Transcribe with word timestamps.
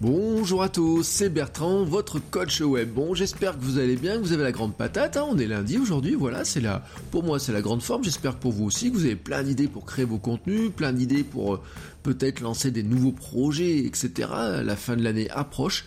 Bonjour 0.00 0.62
à 0.62 0.70
tous, 0.70 1.02
c'est 1.02 1.28
Bertrand, 1.28 1.84
votre 1.84 2.20
coach 2.20 2.62
web. 2.62 2.90
Bon, 2.90 3.12
j'espère 3.12 3.58
que 3.58 3.62
vous 3.62 3.78
allez 3.78 3.96
bien, 3.96 4.16
que 4.16 4.22
vous 4.22 4.32
avez 4.32 4.44
la 4.44 4.50
grande 4.50 4.74
patate. 4.74 5.18
Hein. 5.18 5.26
on 5.28 5.36
est 5.36 5.46
lundi 5.46 5.76
aujourd'hui, 5.76 6.14
voilà, 6.14 6.46
c'est 6.46 6.62
la, 6.62 6.82
pour 7.10 7.22
moi 7.22 7.38
c'est 7.38 7.52
la 7.52 7.60
grande 7.60 7.82
forme. 7.82 8.02
J'espère 8.02 8.36
pour 8.36 8.52
vous 8.52 8.64
aussi, 8.64 8.90
que 8.90 8.96
vous 8.96 9.04
avez 9.04 9.14
plein 9.14 9.42
d'idées 9.42 9.68
pour 9.68 9.84
créer 9.84 10.06
vos 10.06 10.16
contenus, 10.16 10.70
plein 10.74 10.94
d'idées 10.94 11.22
pour 11.22 11.52
euh, 11.52 11.60
peut-être 12.02 12.40
lancer 12.40 12.70
des 12.70 12.82
nouveaux 12.82 13.12
projets, 13.12 13.80
etc. 13.80 14.30
La 14.64 14.74
fin 14.74 14.96
de 14.96 15.02
l'année 15.02 15.28
approche. 15.32 15.84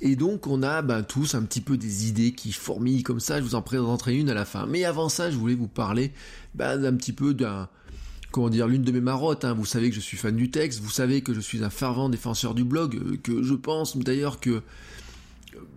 Et 0.00 0.16
donc 0.16 0.48
on 0.48 0.64
a 0.64 0.82
ben, 0.82 1.04
tous 1.04 1.36
un 1.36 1.42
petit 1.42 1.60
peu 1.60 1.76
des 1.76 2.08
idées 2.08 2.32
qui 2.32 2.50
fourmillent 2.50 3.04
comme 3.04 3.20
ça, 3.20 3.38
je 3.38 3.44
vous 3.44 3.54
en 3.54 3.62
présenterai 3.62 4.16
une 4.16 4.28
à 4.28 4.34
la 4.34 4.44
fin. 4.44 4.66
Mais 4.66 4.84
avant 4.84 5.08
ça, 5.08 5.30
je 5.30 5.36
voulais 5.36 5.54
vous 5.54 5.68
parler 5.68 6.10
ben, 6.56 6.78
d'un 6.78 6.96
petit 6.96 7.12
peu 7.12 7.32
d'un 7.32 7.68
comment 8.32 8.48
dire, 8.48 8.66
l'une 8.66 8.82
de 8.82 8.90
mes 8.90 9.00
marottes. 9.00 9.44
Hein. 9.44 9.54
Vous 9.54 9.64
savez 9.64 9.90
que 9.90 9.94
je 9.94 10.00
suis 10.00 10.16
fan 10.16 10.34
du 10.34 10.50
texte, 10.50 10.80
vous 10.80 10.90
savez 10.90 11.20
que 11.20 11.32
je 11.32 11.40
suis 11.40 11.62
un 11.62 11.70
fervent 11.70 12.08
défenseur 12.08 12.54
du 12.54 12.64
blog, 12.64 12.96
euh, 12.96 13.16
que 13.22 13.42
je 13.42 13.54
pense 13.54 13.96
d'ailleurs 13.96 14.40
que 14.40 14.50
euh, 14.50 14.60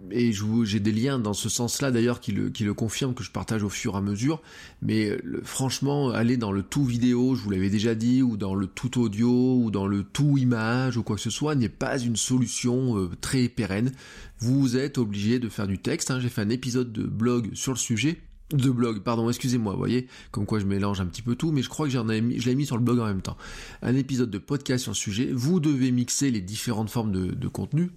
et 0.10 0.32
j'ai 0.64 0.80
des 0.80 0.94
liens 0.94 1.20
dans 1.20 1.34
ce 1.34 1.50
sens-là 1.50 1.92
d'ailleurs 1.92 2.22
qui 2.22 2.32
le, 2.32 2.50
qui 2.50 2.64
le 2.64 2.74
confirment 2.74 3.14
que 3.14 3.24
je 3.24 3.32
partage 3.32 3.64
au 3.64 3.70
fur 3.70 3.96
et 3.96 3.98
à 3.98 4.02
mesure. 4.02 4.42
Mais 4.82 5.10
euh, 5.10 5.42
franchement, 5.44 6.12
aller 6.12 6.38
dans 6.38 6.54
le 6.54 6.64
tout 6.64 6.86
vidéo, 6.86 7.36
je 7.36 7.42
vous 7.42 7.50
l'avais 7.50 7.70
déjà 7.70 7.94
dit, 7.94 8.24
ou 8.24 8.38
dans 8.38 8.56
le 8.56 8.68
tout 8.68 9.02
audio, 9.02 9.58
ou 9.58 9.72
dans 9.72 9.86
le 9.86 10.04
tout 10.04 10.38
image, 10.38 10.96
ou 10.98 11.04
quoi 11.04 11.18
que 11.18 11.22
ce 11.22 11.30
soit, 11.30 11.56
n'est 11.56 11.70
pas 11.70 12.00
une 12.00 12.16
solution 12.16 13.10
très 13.20 13.50
pérenne. 13.50 13.92
Vous 14.40 14.78
êtes 14.78 14.98
obligé 14.98 15.40
de 15.40 15.50
faire 15.50 15.68
du 15.68 15.78
texte. 15.78 16.10
Hein. 16.10 16.20
J'ai 16.22 16.30
fait 16.30 16.42
un 16.42 16.50
épisode 16.50 16.94
de 16.94 17.04
blog 17.04 17.50
sur 17.54 17.74
le 17.74 17.78
sujet 17.78 18.22
de 18.52 18.70
blog, 18.70 19.02
pardon, 19.02 19.28
excusez-moi, 19.30 19.74
vous 19.74 19.80
voyez, 19.80 20.08
comme 20.32 20.46
quoi 20.46 20.60
je 20.60 20.66
mélange 20.66 21.02
un 21.02 21.06
petit 21.06 21.22
peu 21.22 21.36
tout, 21.36 21.52
mais 21.52 21.62
je 21.62 21.70
crois 21.70 21.88
que 21.88 21.92
j'en 21.92 22.08
ai 22.10 22.22
mis, 22.22 22.40
je 22.40 22.48
l'ai 22.48 22.56
mis 22.56 22.66
sur 22.66 22.78
le 22.78 22.84
blog 22.84 23.00
en 23.00 23.06
même 23.06 23.22
temps. 23.22 23.38
Un 23.82 23.96
épisode 23.96 24.30
de 24.30 24.38
podcast 24.38 24.84
sur 24.84 24.92
le 24.92 24.96
sujet, 24.96 25.30
vous 25.34 25.60
devez 25.60 25.92
mixer 25.92 26.32
les 26.32 26.42
différentes 26.42 26.90
formes 26.90 27.12
de, 27.12 27.34
de 27.34 27.48
contenu. 27.48 27.92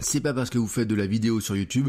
C'est 0.00 0.20
pas 0.20 0.34
parce 0.34 0.50
que 0.50 0.58
vous 0.58 0.66
faites 0.66 0.88
de 0.88 0.94
la 0.94 1.06
vidéo 1.06 1.40
sur 1.40 1.56
YouTube 1.56 1.88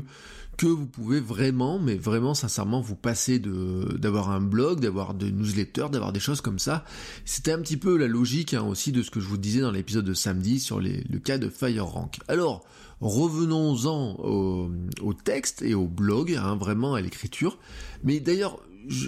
que 0.58 0.67
vous 0.67 0.86
pouvez 0.86 1.20
vraiment, 1.20 1.80
mais 1.80 1.95
vraiment 1.95 2.34
sincèrement, 2.34 2.80
vous 2.80 2.95
passer 2.95 3.40
d'avoir 3.40 4.30
un 4.30 4.42
blog, 4.42 4.80
d'avoir 4.80 5.14
des 5.14 5.31
newsletters, 5.31 5.88
d'avoir 5.92 6.14
des 6.14 6.20
choses 6.20 6.42
comme 6.42 6.59
ça. 6.59 6.86
C'était 7.25 7.52
un 7.52 7.59
petit 7.59 7.78
peu 7.78 7.98
la 7.98 8.08
logique 8.08 8.53
hein, 8.53 8.63
aussi 8.63 8.91
de 8.91 9.02
ce 9.02 9.09
que 9.09 9.19
je 9.19 9.28
vous 9.28 9.38
disais 9.38 9.62
dans 9.62 9.72
l'épisode 9.72 10.06
de 10.06 10.13
samedi 10.13 10.59
sur 10.59 10.80
le 10.80 11.19
cas 11.19 11.38
de 11.38 11.50
FireRank. 11.50 12.19
Alors, 12.28 12.66
revenons-en 13.02 14.16
au, 14.19 15.13
texte 15.13 15.62
et 15.62 15.74
au 15.74 15.88
blog, 15.88 16.36
hein, 16.36 16.56
vraiment 16.56 16.94
à 16.94 17.02
l'écriture. 17.02 17.57
Mais 18.03 18.19
d'ailleurs, 18.19 18.59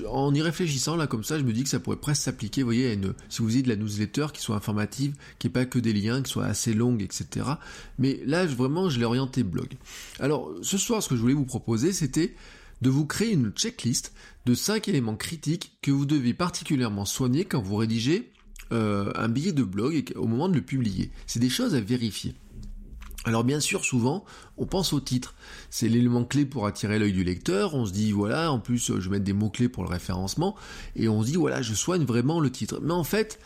en 0.09 0.33
y 0.33 0.41
réfléchissant 0.41 0.95
là 0.95 1.07
comme 1.07 1.23
ça, 1.23 1.37
je 1.37 1.43
me 1.43 1.53
dis 1.53 1.63
que 1.63 1.69
ça 1.69 1.79
pourrait 1.79 1.97
presque 1.97 2.23
s'appliquer, 2.23 2.61
vous 2.61 2.67
voyez, 2.67 2.89
à 2.89 2.93
une, 2.93 3.13
si 3.29 3.41
vous 3.41 3.51
avez 3.51 3.61
de 3.61 3.69
la 3.69 3.75
newsletter 3.75 4.27
qui 4.33 4.41
soit 4.41 4.55
informative, 4.55 5.15
qui 5.39 5.47
n'est 5.47 5.53
pas 5.53 5.65
que 5.65 5.79
des 5.79 5.93
liens, 5.93 6.21
qui 6.21 6.31
soit 6.31 6.45
assez 6.45 6.73
longue, 6.73 7.01
etc. 7.01 7.45
Mais 7.99 8.19
là, 8.25 8.45
vraiment, 8.45 8.89
je 8.89 8.99
l'ai 8.99 9.05
orienté 9.05 9.43
blog. 9.43 9.69
Alors, 10.19 10.51
ce 10.61 10.77
soir, 10.77 11.01
ce 11.03 11.09
que 11.09 11.15
je 11.15 11.21
voulais 11.21 11.33
vous 11.33 11.45
proposer, 11.45 11.93
c'était 11.93 12.35
de 12.81 12.89
vous 12.89 13.05
créer 13.05 13.31
une 13.31 13.51
checklist 13.51 14.13
de 14.45 14.53
5 14.53 14.87
éléments 14.87 15.15
critiques 15.15 15.77
que 15.81 15.91
vous 15.91 16.05
devez 16.05 16.33
particulièrement 16.33 17.05
soigner 17.05 17.45
quand 17.45 17.61
vous 17.61 17.75
rédigez 17.77 18.31
euh, 18.71 19.11
un 19.15 19.29
billet 19.29 19.53
de 19.53 19.63
blog 19.63 20.11
au 20.15 20.27
moment 20.27 20.49
de 20.49 20.55
le 20.55 20.61
publier. 20.61 21.11
C'est 21.27 21.39
des 21.39 21.49
choses 21.49 21.75
à 21.75 21.81
vérifier. 21.81 22.33
Alors 23.25 23.43
bien 23.43 23.59
sûr, 23.59 23.83
souvent, 23.83 24.23
on 24.57 24.65
pense 24.65 24.93
au 24.93 24.99
titre. 24.99 25.35
C'est 25.69 25.89
l'élément 25.89 26.23
clé 26.23 26.45
pour 26.45 26.67
attirer 26.67 26.99
l'œil 26.99 27.11
du 27.11 27.23
lecteur. 27.23 27.73
On 27.73 27.85
se 27.85 27.91
dit, 27.91 28.11
voilà, 28.11 28.51
en 28.51 28.59
plus, 28.59 28.91
je 28.99 29.09
vais 29.09 29.15
mettre 29.15 29.25
des 29.25 29.33
mots-clés 29.33 29.67
pour 29.67 29.83
le 29.83 29.89
référencement. 29.89 30.55
Et 30.95 31.09
on 31.09 31.21
se 31.21 31.27
dit, 31.27 31.35
voilà, 31.35 31.61
je 31.61 31.73
soigne 31.73 32.05
vraiment 32.05 32.39
le 32.39 32.51
titre. 32.51 32.79
Mais 32.83 32.93
en 32.93 33.03
fait, 33.03 33.39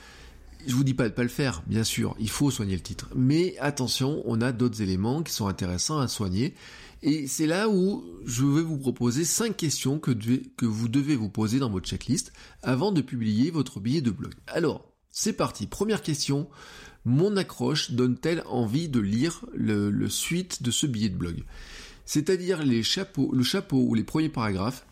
je 0.67 0.75
vous 0.75 0.83
dis 0.83 0.93
pas 0.93 1.07
de 1.07 1.13
pas 1.13 1.23
le 1.23 1.29
faire, 1.29 1.63
bien 1.67 1.83
sûr, 1.83 2.15
il 2.19 2.29
faut 2.29 2.51
soigner 2.51 2.75
le 2.75 2.81
titre. 2.81 3.07
Mais 3.15 3.57
attention, 3.59 4.21
on 4.25 4.41
a 4.41 4.51
d'autres 4.51 4.81
éléments 4.81 5.23
qui 5.23 5.33
sont 5.33 5.47
intéressants 5.47 5.99
à 5.99 6.07
soigner. 6.07 6.53
Et 7.01 7.27
c'est 7.27 7.47
là 7.47 7.69
où 7.69 8.03
je 8.25 8.43
vais 8.43 8.61
vous 8.61 8.77
proposer 8.77 9.23
cinq 9.23 9.55
questions 9.55 9.99
que, 9.99 10.11
que 10.11 10.65
vous 10.65 10.89
devez 10.89 11.15
vous 11.15 11.29
poser 11.29 11.59
dans 11.59 11.69
votre 11.69 11.87
checklist 11.87 12.33
avant 12.61 12.91
de 12.91 13.01
publier 13.01 13.51
votre 13.51 13.79
billet 13.79 14.01
de 14.01 14.11
blog. 14.11 14.33
Alors, 14.47 14.85
c'est 15.11 15.33
parti. 15.33 15.65
Première 15.65 16.01
question 16.01 16.49
mon 17.05 17.37
accroche 17.37 17.91
donne-t-elle 17.91 18.43
envie 18.47 18.89
de 18.89 18.99
lire 18.99 19.45
le, 19.53 20.09
suite 20.09 20.63
de 20.63 20.71
ce 20.71 20.85
billet 20.85 21.09
de 21.09 21.17
blog? 21.17 21.43
C'est-à-dire 22.05 22.63
les 22.63 22.83
chapeaux, 22.83 23.31
le 23.33 23.43
chapeau 23.43 23.85
ou 23.87 23.93
les 23.93 24.03
premiers 24.03 24.29
paragraphes. 24.29 24.85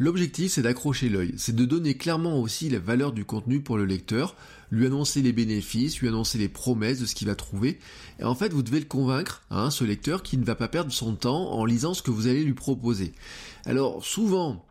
L'objectif 0.00 0.52
c'est 0.52 0.62
d'accrocher 0.62 1.08
l'œil, 1.08 1.34
c'est 1.36 1.56
de 1.56 1.64
donner 1.64 1.96
clairement 1.96 2.40
aussi 2.40 2.68
la 2.68 2.78
valeur 2.78 3.12
du 3.12 3.24
contenu 3.24 3.60
pour 3.60 3.76
le 3.76 3.84
lecteur, 3.84 4.36
lui 4.70 4.86
annoncer 4.86 5.22
les 5.22 5.32
bénéfices, 5.32 5.98
lui 5.98 6.06
annoncer 6.06 6.38
les 6.38 6.48
promesses 6.48 7.00
de 7.00 7.06
ce 7.06 7.16
qu'il 7.16 7.26
va 7.26 7.34
trouver. 7.34 7.80
Et 8.20 8.24
en 8.24 8.36
fait, 8.36 8.52
vous 8.52 8.62
devez 8.62 8.78
le 8.78 8.86
convaincre, 8.86 9.42
hein, 9.50 9.70
ce 9.70 9.82
lecteur, 9.82 10.22
qui 10.22 10.36
ne 10.36 10.44
va 10.44 10.54
pas 10.54 10.68
perdre 10.68 10.92
son 10.92 11.14
temps 11.14 11.50
en 11.52 11.64
lisant 11.64 11.94
ce 11.94 12.02
que 12.02 12.12
vous 12.12 12.28
allez 12.28 12.44
lui 12.44 12.54
proposer. 12.54 13.12
Alors 13.64 14.04
souvent, 14.04 14.64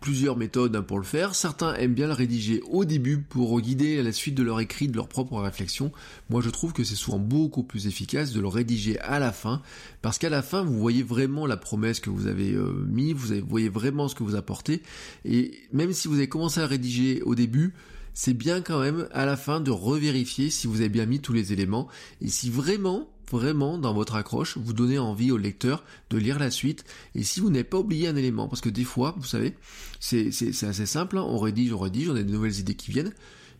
plusieurs 0.00 0.36
méthodes 0.36 0.74
hein, 0.76 0.82
pour 0.82 0.98
le 0.98 1.04
faire. 1.04 1.34
Certains 1.34 1.74
aiment 1.74 1.94
bien 1.94 2.06
le 2.06 2.12
rédiger 2.12 2.62
au 2.70 2.84
début 2.84 3.18
pour 3.18 3.60
guider 3.60 3.98
à 3.98 4.02
la 4.02 4.12
suite 4.12 4.34
de 4.34 4.42
leur 4.42 4.60
écrit, 4.60 4.88
de 4.88 4.96
leur 4.96 5.08
propre 5.08 5.38
réflexion. 5.40 5.92
Moi, 6.30 6.40
je 6.40 6.50
trouve 6.50 6.72
que 6.72 6.84
c'est 6.84 6.94
souvent 6.94 7.18
beaucoup 7.18 7.62
plus 7.62 7.86
efficace 7.86 8.32
de 8.32 8.40
le 8.40 8.48
rédiger 8.48 8.98
à 9.00 9.18
la 9.18 9.32
fin, 9.32 9.62
parce 10.02 10.18
qu'à 10.18 10.30
la 10.30 10.42
fin, 10.42 10.62
vous 10.62 10.78
voyez 10.78 11.02
vraiment 11.02 11.46
la 11.46 11.56
promesse 11.56 12.00
que 12.00 12.10
vous 12.10 12.26
avez 12.26 12.52
euh, 12.52 12.84
mis, 12.88 13.12
vous 13.12 13.34
voyez 13.46 13.68
vraiment 13.68 14.08
ce 14.08 14.14
que 14.14 14.22
vous 14.22 14.36
apportez, 14.36 14.82
et 15.24 15.58
même 15.72 15.92
si 15.92 16.08
vous 16.08 16.14
avez 16.14 16.28
commencé 16.28 16.60
à 16.60 16.66
rédiger 16.66 17.22
au 17.22 17.34
début, 17.34 17.74
c'est 18.14 18.34
bien 18.34 18.60
quand 18.60 18.80
même 18.80 19.08
à 19.12 19.26
la 19.26 19.36
fin 19.36 19.60
de 19.60 19.70
revérifier 19.70 20.50
si 20.50 20.66
vous 20.66 20.80
avez 20.80 20.88
bien 20.88 21.06
mis 21.06 21.20
tous 21.20 21.32
les 21.32 21.52
éléments, 21.52 21.88
et 22.20 22.28
si 22.28 22.50
vraiment 22.50 23.08
vraiment 23.30 23.78
dans 23.78 23.94
votre 23.94 24.14
accroche, 24.14 24.56
vous 24.56 24.72
donnez 24.72 24.98
envie 24.98 25.30
au 25.30 25.36
lecteur 25.36 25.84
de 26.10 26.18
lire 26.18 26.38
la 26.38 26.50
suite. 26.50 26.84
Et 27.14 27.22
si 27.22 27.40
vous 27.40 27.50
n'avez 27.50 27.64
pas 27.64 27.78
oublié 27.78 28.08
un 28.08 28.16
élément, 28.16 28.48
parce 28.48 28.60
que 28.60 28.68
des 28.68 28.84
fois, 28.84 29.14
vous 29.18 29.26
savez, 29.26 29.54
c'est 30.00 30.28
assez 30.64 30.86
simple, 30.86 31.18
hein, 31.18 31.24
on 31.26 31.38
rédige, 31.38 31.72
on 31.72 31.78
rédige, 31.78 32.08
on 32.08 32.16
a 32.16 32.22
de 32.22 32.30
nouvelles 32.30 32.58
idées 32.58 32.74
qui 32.74 32.90
viennent, 32.90 33.12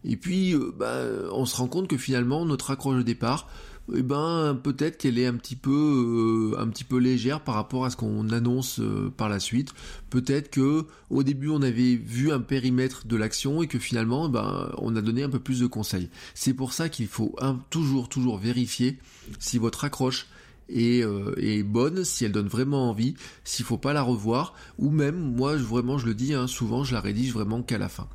et 0.05 0.17
puis 0.17 0.55
euh, 0.55 0.73
bah, 0.77 1.03
on 1.33 1.45
se 1.45 1.57
rend 1.57 1.67
compte 1.67 1.89
que 1.89 1.97
finalement 1.97 2.45
notre 2.45 2.71
accroche 2.71 2.99
de 2.99 3.03
départ, 3.03 3.49
eh 3.97 4.03
ben 4.03 4.59
peut-être 4.63 4.99
qu'elle 4.99 5.19
est 5.19 5.27
un 5.27 5.35
petit 5.35 5.57
peu 5.57 6.53
euh, 6.55 6.61
un 6.61 6.69
petit 6.69 6.85
peu 6.85 6.99
légère 6.99 7.41
par 7.41 7.55
rapport 7.55 7.85
à 7.85 7.91
ce 7.91 7.97
qu'on 7.97 8.29
annonce 8.31 8.81
euh, 8.81 9.13
par 9.17 9.29
la 9.29 9.41
suite. 9.41 9.73
Peut-être 10.11 10.51
que 10.51 10.87
au 11.11 11.23
début 11.23 11.49
on 11.49 11.63
avait 11.63 11.97
vu 11.97 12.31
un 12.33 12.41
périmètre 12.41 13.07
de 13.07 13.17
l'action 13.17 13.63
et 13.63 13.67
que 13.67 13.79
finalement 13.79 14.29
eh 14.29 14.33
ben 14.33 14.71
on 14.79 14.95
a 14.97 15.01
donné 15.01 15.23
un 15.23 15.31
peu 15.31 15.39
plus 15.39 15.61
de 15.61 15.67
conseils. 15.67 16.11
C'est 16.35 16.55
pour 16.55 16.73
ça 16.73 16.89
qu'il 16.89 17.07
faut 17.07 17.35
toujours 17.71 18.09
toujours 18.09 18.39
vérifier 18.39 18.99
si 19.39 19.59
votre 19.59 19.85
accroche 19.85 20.27
est, 20.69 21.03
euh, 21.03 21.35
est, 21.39 21.63
bonne, 21.63 22.05
si 22.05 22.25
elle 22.25 22.33
donne 22.33 22.49
vraiment 22.49 22.91
envie, 22.91 23.15
s'il 23.45 23.65
faut 23.65 23.79
pas 23.79 23.93
la 23.93 24.03
revoir, 24.03 24.55
ou 24.79 24.91
même 24.91 25.17
moi 25.17 25.57
vraiment 25.57 25.99
je 25.99 26.07
le 26.07 26.15
dis 26.15 26.35
hein, 26.35 26.47
souvent 26.47 26.85
je 26.85 26.95
la 26.95 27.01
rédige 27.01 27.33
vraiment 27.33 27.63
qu'à 27.63 27.79
la 27.79 27.89
fin. 27.89 28.09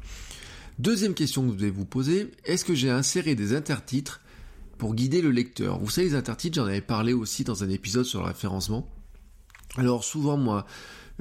Deuxième 0.80 1.14
question 1.14 1.44
que 1.44 1.50
vous 1.50 1.56
devez 1.56 1.70
vous 1.70 1.86
poser, 1.86 2.32
est-ce 2.46 2.66
que 2.66 2.74
j'ai 2.74 2.90
inséré 2.90 3.36
des 3.36 3.56
intertitres 3.56 4.22
pour 4.84 4.96
guider 4.96 5.22
le 5.22 5.32
lecteur. 5.32 5.80
Vous 5.80 5.90
savez, 5.90 6.10
les 6.10 6.16
intertitres, 6.16 6.56
j'en 6.56 6.66
avais 6.66 6.82
parlé 6.82 7.14
aussi 7.14 7.46
dans 7.46 7.64
un 7.64 7.70
épisode 7.70 8.04
sur 8.04 8.20
le 8.20 8.26
référencement. 8.26 8.86
Alors 9.78 10.04
souvent, 10.04 10.36
moi, 10.36 10.66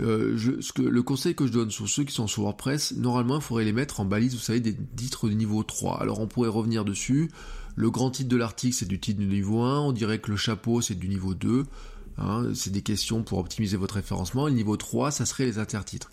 euh, 0.01 0.37
que, 0.75 0.83
le 0.83 1.03
conseil 1.05 1.37
que 1.37 1.47
je 1.47 1.53
donne 1.53 1.71
sur 1.71 1.89
ceux 1.89 2.03
qui 2.03 2.13
sont 2.13 2.27
sur 2.27 2.43
WordPress, 2.43 2.97
normalement, 2.97 3.37
il 3.37 3.41
faudrait 3.41 3.65
les 3.65 3.73
mettre 3.73 4.01
en 4.01 4.05
balise, 4.05 4.35
vous 4.35 4.41
savez, 4.41 4.59
des 4.59 4.75
titres 4.97 5.29
de 5.29 5.35
niveau 5.35 5.63
3. 5.63 6.03
Alors 6.03 6.19
on 6.19 6.27
pourrait 6.27 6.49
revenir 6.49 6.85
dessus. 6.85 7.31
Le 7.77 7.89
grand 7.89 8.11
titre 8.11 8.31
de 8.31 8.37
l'article, 8.37 8.75
c'est 8.75 8.89
du 8.89 8.99
titre 8.99 9.21
du 9.21 9.29
niveau 9.29 9.61
1. 9.61 9.79
On 9.79 9.93
dirait 9.93 10.19
que 10.19 10.33
le 10.33 10.37
chapeau, 10.37 10.81
c'est 10.81 10.97
du 10.97 11.09
niveau 11.09 11.35
2. 11.35 11.65
Hein, 12.19 12.49
c'est 12.57 12.73
des 12.73 12.83
questions 12.83 13.23
pour 13.23 13.39
optimiser 13.39 13.77
votre 13.77 13.95
référencement. 13.95 14.49
le 14.49 14.55
niveau 14.55 14.77
3, 14.77 15.13
ça 15.13 15.25
serait 15.25 15.45
les 15.45 15.61
intertitres. 15.61 16.11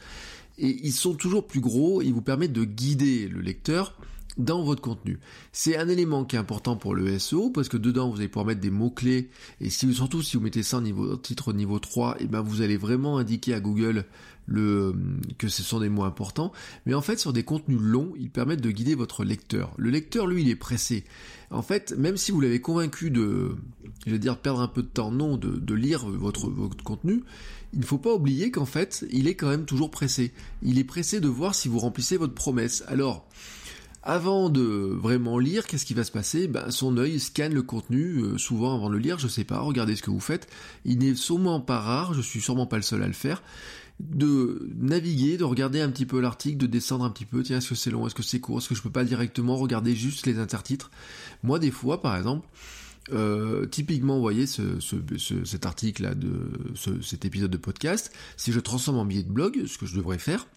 Et 0.59 0.77
ils 0.83 0.93
sont 0.93 1.15
toujours 1.15 1.47
plus 1.47 1.61
gros, 1.61 2.03
ils 2.03 2.13
vous 2.13 2.21
permettent 2.21 2.53
de 2.53 2.63
guider 2.63 3.27
le 3.27 3.41
lecteur 3.41 3.95
dans 4.37 4.63
votre 4.63 4.81
contenu. 4.81 5.19
C'est 5.51 5.77
un 5.77 5.89
élément 5.89 6.23
qui 6.23 6.35
est 6.35 6.39
important 6.39 6.75
pour 6.75 6.95
le 6.95 7.17
SEO 7.19 7.49
parce 7.49 7.67
que 7.67 7.77
dedans 7.77 8.09
vous 8.09 8.17
allez 8.17 8.27
pouvoir 8.27 8.45
mettre 8.45 8.61
des 8.61 8.69
mots-clés 8.69 9.29
et 9.59 9.69
si, 9.69 9.93
surtout 9.93 10.21
si 10.21 10.37
vous 10.37 10.43
mettez 10.43 10.63
ça 10.63 10.77
en 10.77 11.17
titre 11.17 11.53
niveau 11.53 11.79
3, 11.79 12.17
et 12.19 12.23
eh 12.23 12.27
ben 12.27 12.41
vous 12.41 12.61
allez 12.61 12.77
vraiment 12.77 13.17
indiquer 13.17 13.53
à 13.53 13.59
Google 13.59 14.05
le, 14.45 14.95
que 15.37 15.47
ce 15.47 15.61
sont 15.61 15.79
des 15.79 15.89
mots 15.89 16.03
importants. 16.03 16.51
Mais 16.85 16.93
en 16.93 17.01
fait 17.01 17.19
sur 17.19 17.33
des 17.33 17.43
contenus 17.43 17.79
longs, 17.79 18.13
ils 18.17 18.29
permettent 18.29 18.61
de 18.61 18.71
guider 18.71 18.95
votre 18.95 19.23
lecteur. 19.23 19.73
Le 19.77 19.89
lecteur 19.89 20.27
lui 20.27 20.43
il 20.43 20.49
est 20.49 20.55
pressé. 20.55 21.03
En 21.51 21.63
fait, 21.63 21.93
même 21.97 22.15
si 22.15 22.31
vous 22.31 22.41
l'avez 22.41 22.61
convaincu 22.61 23.09
de, 23.09 23.55
je 24.05 24.11
vais 24.11 24.19
dire 24.19 24.37
perdre 24.37 24.61
un 24.61 24.67
peu 24.67 24.83
de 24.83 24.87
temps, 24.87 25.11
non, 25.11 25.35
de, 25.35 25.49
de 25.49 25.73
lire 25.73 26.07
votre, 26.07 26.47
votre 26.47 26.83
contenu, 26.83 27.23
il 27.73 27.79
ne 27.79 27.85
faut 27.85 27.97
pas 27.97 28.13
oublier 28.13 28.51
qu'en 28.51 28.65
fait, 28.65 29.05
il 29.11 29.27
est 29.27 29.35
quand 29.35 29.49
même 29.49 29.65
toujours 29.65 29.91
pressé. 29.91 30.31
Il 30.61 30.79
est 30.79 30.83
pressé 30.83 31.19
de 31.19 31.27
voir 31.27 31.55
si 31.55 31.67
vous 31.67 31.79
remplissez 31.79 32.17
votre 32.17 32.33
promesse. 32.33 32.83
Alors, 32.87 33.27
avant 34.01 34.49
de 34.49 34.61
vraiment 34.61 35.39
lire, 35.39 35.67
qu'est-ce 35.67 35.85
qui 35.85 35.93
va 35.93 36.03
se 36.03 36.11
passer? 36.11 36.47
Ben, 36.47 36.71
Son 36.71 36.97
œil 36.97 37.19
scanne 37.19 37.53
le 37.53 37.63
contenu, 37.63 38.19
euh, 38.19 38.37
souvent 38.37 38.75
avant 38.75 38.89
de 38.89 38.95
le 38.95 38.99
lire, 38.99 39.19
je 39.19 39.27
sais 39.27 39.43
pas, 39.43 39.59
regardez 39.59 39.95
ce 39.95 40.01
que 40.01 40.11
vous 40.11 40.19
faites. 40.19 40.47
Il 40.85 40.99
n'est 40.99 41.15
sûrement 41.15 41.59
pas 41.59 41.79
rare, 41.79 42.13
je 42.13 42.21
suis 42.21 42.41
sûrement 42.41 42.65
pas 42.65 42.77
le 42.77 42.81
seul 42.81 43.03
à 43.03 43.07
le 43.07 43.13
faire, 43.13 43.43
de 43.99 44.69
naviguer, 44.77 45.37
de 45.37 45.43
regarder 45.43 45.81
un 45.81 45.89
petit 45.89 46.05
peu 46.05 46.21
l'article, 46.21 46.57
de 46.57 46.67
descendre 46.67 47.03
un 47.03 47.09
petit 47.09 47.25
peu, 47.25 47.43
tiens, 47.43 47.57
est-ce 47.57 47.69
que 47.69 47.75
c'est 47.75 47.91
long, 47.91 48.07
est-ce 48.07 48.15
que 48.15 48.23
c'est 48.23 48.39
court, 48.39 48.59
est-ce 48.59 48.69
que 48.69 48.75
je 48.75 48.81
peux 48.81 48.89
pas 48.89 49.03
directement 49.03 49.57
regarder 49.57 49.95
juste 49.95 50.25
les 50.25 50.39
intertitres? 50.39 50.91
Moi, 51.43 51.59
des 51.59 51.71
fois, 51.71 52.01
par 52.01 52.15
exemple, 52.15 52.47
euh, 53.11 53.65
typiquement, 53.65 54.15
vous 54.15 54.21
voyez 54.21 54.47
ce, 54.47 54.79
cet 55.43 55.65
article-là, 55.65 56.15
de 56.15 56.29
cet 57.01 57.25
épisode 57.25 57.51
de 57.51 57.57
podcast, 57.57 58.13
si 58.37 58.53
je 58.53 58.59
transforme 58.59 58.97
en 58.97 59.05
billet 59.05 59.23
de 59.23 59.31
blog, 59.31 59.65
ce 59.65 59.77
que 59.77 59.85
je 59.85 59.95
devrais 59.95 60.19
faire, 60.19 60.47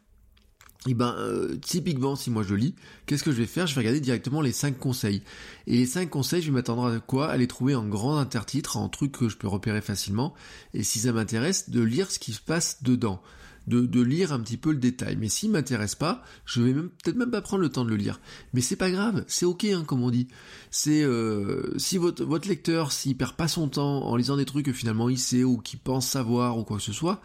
et 0.84 0.90
eh 0.90 0.94
ben 0.94 1.14
euh, 1.16 1.54
typiquement 1.58 2.16
si 2.16 2.28
moi 2.28 2.42
je 2.42 2.56
lis, 2.56 2.74
qu'est-ce 3.06 3.22
que 3.22 3.30
je 3.30 3.36
vais 3.36 3.46
faire? 3.46 3.68
Je 3.68 3.74
vais 3.76 3.82
regarder 3.82 4.00
directement 4.00 4.40
les 4.40 4.50
5 4.50 4.76
conseils. 4.80 5.22
Et 5.68 5.76
les 5.76 5.86
5 5.86 6.10
conseils, 6.10 6.42
je 6.42 6.46
vais 6.48 6.54
m'attendre 6.54 6.86
à 6.86 6.98
quoi? 6.98 7.30
À 7.30 7.36
les 7.36 7.46
trouver 7.46 7.76
en 7.76 7.86
grand 7.86 8.18
intertitre, 8.18 8.76
en 8.76 8.88
truc 8.88 9.12
que 9.12 9.28
je 9.28 9.36
peux 9.36 9.46
repérer 9.46 9.80
facilement. 9.80 10.34
Et 10.74 10.82
si 10.82 10.98
ça 10.98 11.12
m'intéresse, 11.12 11.70
de 11.70 11.80
lire 11.80 12.10
ce 12.10 12.18
qui 12.18 12.32
se 12.32 12.40
passe 12.40 12.82
dedans. 12.82 13.22
De, 13.68 13.86
de 13.86 14.00
lire 14.00 14.32
un 14.32 14.40
petit 14.40 14.56
peu 14.56 14.72
le 14.72 14.78
détail. 14.78 15.14
Mais 15.14 15.28
s'il 15.28 15.52
m'intéresse 15.52 15.94
pas, 15.94 16.24
je 16.46 16.60
vais 16.60 16.72
même 16.72 16.88
peut-être 17.04 17.16
même 17.16 17.30
pas 17.30 17.42
prendre 17.42 17.62
le 17.62 17.68
temps 17.68 17.84
de 17.84 17.90
le 17.90 17.94
lire. 17.94 18.20
Mais 18.52 18.60
c'est 18.60 18.74
pas 18.74 18.90
grave, 18.90 19.24
c'est 19.28 19.46
ok 19.46 19.62
hein, 19.66 19.84
comme 19.86 20.02
on 20.02 20.10
dit. 20.10 20.26
C'est 20.72 21.04
euh, 21.04 21.78
si 21.78 21.96
votre, 21.96 22.24
votre 22.24 22.48
lecteur 22.48 22.90
s'il 22.90 23.16
perd 23.16 23.34
pas 23.34 23.46
son 23.46 23.68
temps 23.68 24.04
en 24.04 24.16
lisant 24.16 24.36
des 24.36 24.46
trucs 24.46 24.66
que 24.66 24.72
finalement 24.72 25.08
il 25.08 25.18
sait 25.18 25.44
ou 25.44 25.58
qu'il 25.58 25.78
pense 25.78 26.08
savoir 26.08 26.58
ou 26.58 26.64
quoi 26.64 26.78
que 26.78 26.82
ce 26.82 26.92
soit, 26.92 27.20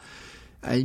à 0.62 0.77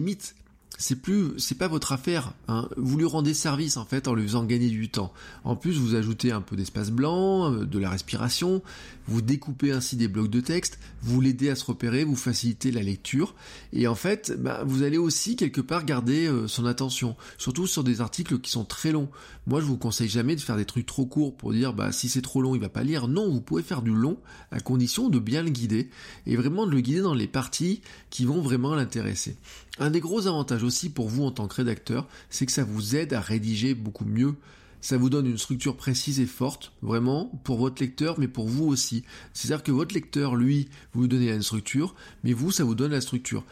c'est 0.82 0.96
plus, 0.96 1.38
c'est 1.38 1.56
pas 1.56 1.68
votre 1.68 1.92
affaire. 1.92 2.34
Hein. 2.48 2.68
Vous 2.76 2.98
lui 2.98 3.04
rendez 3.04 3.34
service 3.34 3.76
en 3.76 3.84
fait 3.84 4.08
en 4.08 4.14
lui 4.14 4.24
faisant 4.24 4.44
gagner 4.44 4.68
du 4.68 4.88
temps. 4.88 5.12
En 5.44 5.54
plus, 5.54 5.78
vous 5.78 5.94
ajoutez 5.94 6.32
un 6.32 6.40
peu 6.40 6.56
d'espace 6.56 6.90
blanc, 6.90 7.52
euh, 7.52 7.64
de 7.64 7.78
la 7.78 7.88
respiration, 7.88 8.62
vous 9.06 9.22
découpez 9.22 9.70
ainsi 9.70 9.94
des 9.94 10.08
blocs 10.08 10.28
de 10.28 10.40
texte, 10.40 10.80
vous 11.00 11.20
l'aidez 11.20 11.50
à 11.50 11.54
se 11.54 11.64
repérer, 11.64 12.02
vous 12.02 12.16
facilitez 12.16 12.72
la 12.72 12.82
lecture, 12.82 13.36
et 13.72 13.86
en 13.86 13.94
fait, 13.94 14.32
bah, 14.40 14.64
vous 14.66 14.82
allez 14.82 14.98
aussi 14.98 15.36
quelque 15.36 15.60
part 15.60 15.84
garder 15.84 16.26
euh, 16.26 16.48
son 16.48 16.66
attention, 16.66 17.14
surtout 17.38 17.68
sur 17.68 17.84
des 17.84 18.00
articles 18.00 18.40
qui 18.40 18.50
sont 18.50 18.64
très 18.64 18.90
longs. 18.90 19.08
Moi, 19.46 19.60
je 19.60 19.66
vous 19.66 19.76
conseille 19.76 20.08
jamais 20.08 20.34
de 20.34 20.40
faire 20.40 20.56
des 20.56 20.64
trucs 20.64 20.86
trop 20.86 21.06
courts 21.06 21.36
pour 21.36 21.52
dire, 21.52 21.74
bah 21.74 21.92
si 21.92 22.08
c'est 22.08 22.22
trop 22.22 22.42
long, 22.42 22.56
il 22.56 22.60
va 22.60 22.68
pas 22.68 22.82
lire. 22.82 23.06
Non, 23.06 23.30
vous 23.30 23.40
pouvez 23.40 23.62
faire 23.62 23.82
du 23.82 23.92
long 23.92 24.18
à 24.50 24.60
condition 24.60 25.08
de 25.08 25.18
bien 25.18 25.42
le 25.42 25.50
guider 25.50 25.90
et 26.26 26.36
vraiment 26.36 26.66
de 26.66 26.72
le 26.72 26.80
guider 26.80 27.00
dans 27.00 27.14
les 27.14 27.26
parties 27.26 27.82
qui 28.10 28.24
vont 28.24 28.40
vraiment 28.40 28.74
l'intéresser. 28.74 29.36
Un 29.78 29.90
des 29.90 30.00
gros 30.00 30.26
avantages 30.26 30.62
aussi 30.62 30.90
pour 30.90 31.08
vous 31.08 31.24
en 31.24 31.30
tant 31.30 31.48
que 31.48 31.54
rédacteur, 31.54 32.06
c'est 32.28 32.44
que 32.46 32.52
ça 32.52 32.64
vous 32.64 32.94
aide 32.94 33.14
à 33.14 33.20
rédiger 33.20 33.74
beaucoup 33.74 34.04
mieux. 34.04 34.34
Ça 34.82 34.96
vous 34.96 35.08
donne 35.08 35.26
une 35.26 35.38
structure 35.38 35.76
précise 35.76 36.20
et 36.20 36.26
forte, 36.26 36.72
vraiment, 36.82 37.30
pour 37.44 37.58
votre 37.58 37.80
lecteur, 37.80 38.18
mais 38.18 38.28
pour 38.28 38.48
vous 38.48 38.66
aussi. 38.66 39.04
C'est-à-dire 39.32 39.62
que 39.62 39.70
votre 39.70 39.94
lecteur, 39.94 40.34
lui, 40.34 40.68
vous 40.92 41.06
donnez 41.06 41.30
une 41.30 41.42
structure, 41.42 41.94
mais 42.24 42.32
vous, 42.32 42.50
ça 42.50 42.64
vous 42.64 42.74
donne 42.74 42.90
la 42.90 43.00
structure. 43.00 43.44